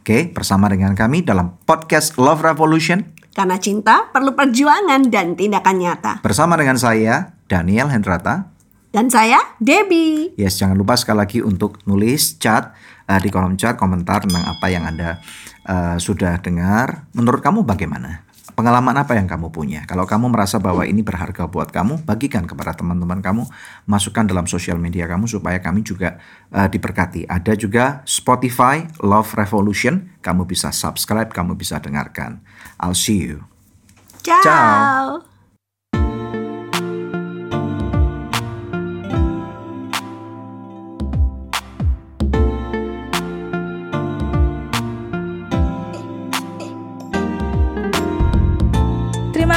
Oke, 0.01 0.33
bersama 0.33 0.65
dengan 0.65 0.97
kami 0.97 1.21
dalam 1.21 1.61
podcast 1.61 2.17
Love 2.17 2.41
Revolution 2.41 3.05
Karena 3.31 3.55
cinta 3.55 4.11
perlu 4.11 4.35
perjuangan 4.35 5.07
dan 5.07 5.39
tindakan 5.39 5.75
nyata. 5.79 6.13
bersama 6.19 6.59
dengan 6.59 6.75
saya 6.75 7.31
Daniel 7.47 7.87
Hendrata. 7.87 8.51
Dan 8.91 9.07
saya 9.07 9.39
Debbie. 9.55 10.35
Yes, 10.35 10.59
jangan 10.59 10.75
lupa 10.75 10.99
sekali 10.99 11.23
lagi 11.23 11.39
untuk 11.39 11.79
nulis 11.87 12.35
chat 12.35 12.75
eh, 13.07 13.19
di 13.23 13.31
kolom 13.31 13.55
chat 13.55 13.79
komentar 13.79 14.27
tentang 14.27 14.43
apa 14.43 14.67
yang 14.67 14.83
Anda 14.83 15.23
eh, 15.63 15.95
sudah 15.95 16.43
dengar. 16.43 17.07
Menurut 17.15 17.39
kamu 17.39 17.63
bagaimana? 17.63 18.30
Pengalaman 18.61 18.93
apa 18.93 19.17
yang 19.17 19.25
kamu 19.25 19.49
punya? 19.49 19.81
Kalau 19.89 20.05
kamu 20.05 20.29
merasa 20.29 20.61
bahwa 20.61 20.85
ini 20.85 21.01
berharga 21.01 21.49
buat 21.49 21.73
kamu, 21.73 22.05
bagikan 22.05 22.45
kepada 22.45 22.77
teman-teman 22.77 23.17
kamu, 23.17 23.49
masukkan 23.89 24.21
dalam 24.21 24.45
sosial 24.45 24.77
media 24.77 25.09
kamu 25.09 25.25
supaya 25.25 25.57
kami 25.57 25.81
juga 25.81 26.21
eh, 26.53 26.69
diberkati. 26.69 27.25
Ada 27.25 27.57
juga 27.57 28.05
Spotify 28.05 28.85
Love 29.01 29.33
Revolution, 29.33 30.13
kamu 30.21 30.45
bisa 30.45 30.69
subscribe, 30.69 31.33
kamu 31.33 31.57
bisa 31.57 31.81
dengarkan. 31.81 32.37
I'll 32.77 32.93
see 32.93 33.33
you. 33.33 33.49
Ciao. 34.21 34.45
Ciao. 34.45 35.30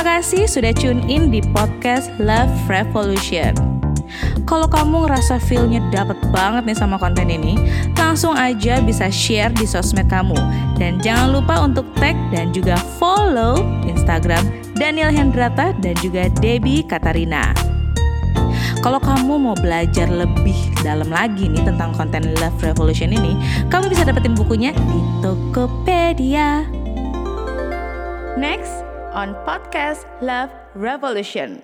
Kasih 0.05 0.45
sudah 0.45 0.77
tune 0.77 1.01
in 1.09 1.33
di 1.33 1.41
podcast 1.57 2.13
Love 2.21 2.53
Revolution. 2.69 3.57
Kalau 4.45 4.69
kamu 4.69 5.09
ngerasa 5.09 5.41
feel-nya 5.41 5.81
dapet 5.89 6.21
banget 6.29 6.69
nih 6.69 6.77
sama 6.77 7.01
konten 7.01 7.33
ini, 7.33 7.57
langsung 7.97 8.37
aja 8.37 8.85
bisa 8.85 9.09
share 9.09 9.49
di 9.57 9.65
sosmed 9.65 10.05
kamu. 10.13 10.37
Dan 10.77 11.01
jangan 11.01 11.33
lupa 11.33 11.65
untuk 11.65 11.89
tag 11.97 12.13
dan 12.29 12.53
juga 12.53 12.77
follow 13.01 13.65
Instagram 13.89 14.45
Daniel 14.77 15.09
Hendrata 15.09 15.73
dan 15.81 15.97
juga 16.05 16.29
Debbie 16.37 16.85
Katarina. 16.85 17.57
Kalau 18.85 19.01
kamu 19.01 19.41
mau 19.41 19.57
belajar 19.57 20.13
lebih 20.13 20.57
dalam 20.85 21.09
lagi 21.09 21.49
nih 21.49 21.65
tentang 21.65 21.97
konten 21.97 22.29
Love 22.45 22.61
Revolution 22.61 23.09
ini, 23.09 23.41
kamu 23.73 23.89
bisa 23.89 24.05
dapetin 24.05 24.37
bukunya 24.37 24.77
di 24.77 25.01
Tokopedia. 25.25 26.69
Next 28.37 28.85
on 29.15 29.31
podcast 29.47 30.11
Love 30.19 30.51
Revolution. 30.75 31.63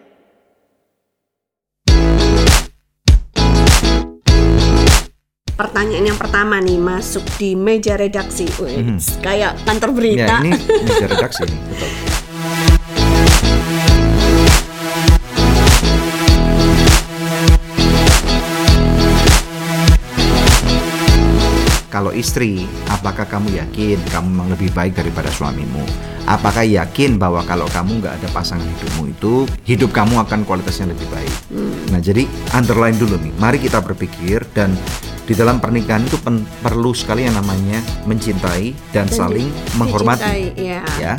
Pertanyaan 5.58 6.08
yang 6.08 6.16
pertama 6.16 6.56
nih 6.62 6.80
masuk 6.80 7.20
di 7.36 7.52
meja 7.52 7.98
redaksi. 7.98 8.48
Wih, 8.62 8.96
Kayak 9.20 9.60
kantor 9.68 9.92
berita. 9.92 10.40
Ya, 10.40 10.46
ini 10.46 10.56
meja 10.56 11.06
redaksi 11.10 11.44
nih, 11.44 11.58
betul. 11.68 12.19
Kalau 21.90 22.14
istri, 22.14 22.70
apakah 22.86 23.26
kamu 23.26 23.50
yakin 23.58 23.98
kamu 24.14 24.26
memang 24.30 24.48
lebih 24.54 24.70
baik 24.70 24.94
daripada 24.94 25.26
suamimu? 25.26 25.82
Apakah 26.22 26.62
yakin 26.62 27.18
bahwa 27.18 27.42
kalau 27.42 27.66
kamu 27.66 27.98
nggak 27.98 28.14
ada 28.22 28.28
pasangan 28.30 28.62
hidupmu 28.62 29.10
itu, 29.10 29.34
hidup 29.66 29.90
kamu 29.90 30.22
akan 30.22 30.46
kualitasnya 30.46 30.94
lebih 30.94 31.10
baik? 31.10 31.34
Nah, 31.90 31.98
jadi 31.98 32.30
underline 32.54 32.94
dulu 32.94 33.18
nih. 33.18 33.34
Mari 33.34 33.58
kita 33.58 33.82
berpikir 33.82 34.46
dan 34.54 34.70
di 35.26 35.34
dalam 35.34 35.58
pernikahan 35.58 36.06
itu 36.06 36.14
pen- 36.22 36.46
perlu 36.62 36.94
sekali 36.94 37.26
yang 37.26 37.34
namanya 37.34 37.82
mencintai 38.06 38.94
dan, 38.94 39.10
Dan 39.10 39.18
saling 39.26 39.50
menghormati. 39.74 40.22
dicintai, 40.22 40.42
ya. 40.54 40.82
Ya, 41.02 41.14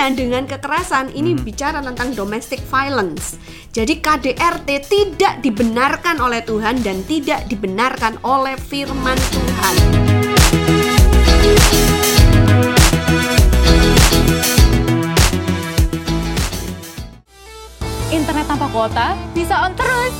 pakaiannya 0.00 0.16
dengan 0.16 0.44
kekerasan 0.48 1.12
ini 1.12 1.36
Hmm. 1.36 1.44
bicara 1.44 1.84
tentang 1.84 2.16
domestic 2.16 2.64
violence. 2.72 3.36
Jadi 3.68 4.00
KDRT 4.00 4.68
tidak 4.88 5.44
dibenarkan 5.44 6.24
oleh 6.24 6.40
Tuhan 6.40 6.80
dan 6.80 7.04
tidak 7.04 7.44
dibenarkan 7.52 8.16
oleh 8.24 8.56
firman 8.56 9.20
Tuhan. 9.28 9.74
Internet 18.08 18.48
tanpa 18.48 18.72
kuota 18.72 19.12
bisa 19.36 19.68
on 19.68 19.76
terus. 19.76 20.19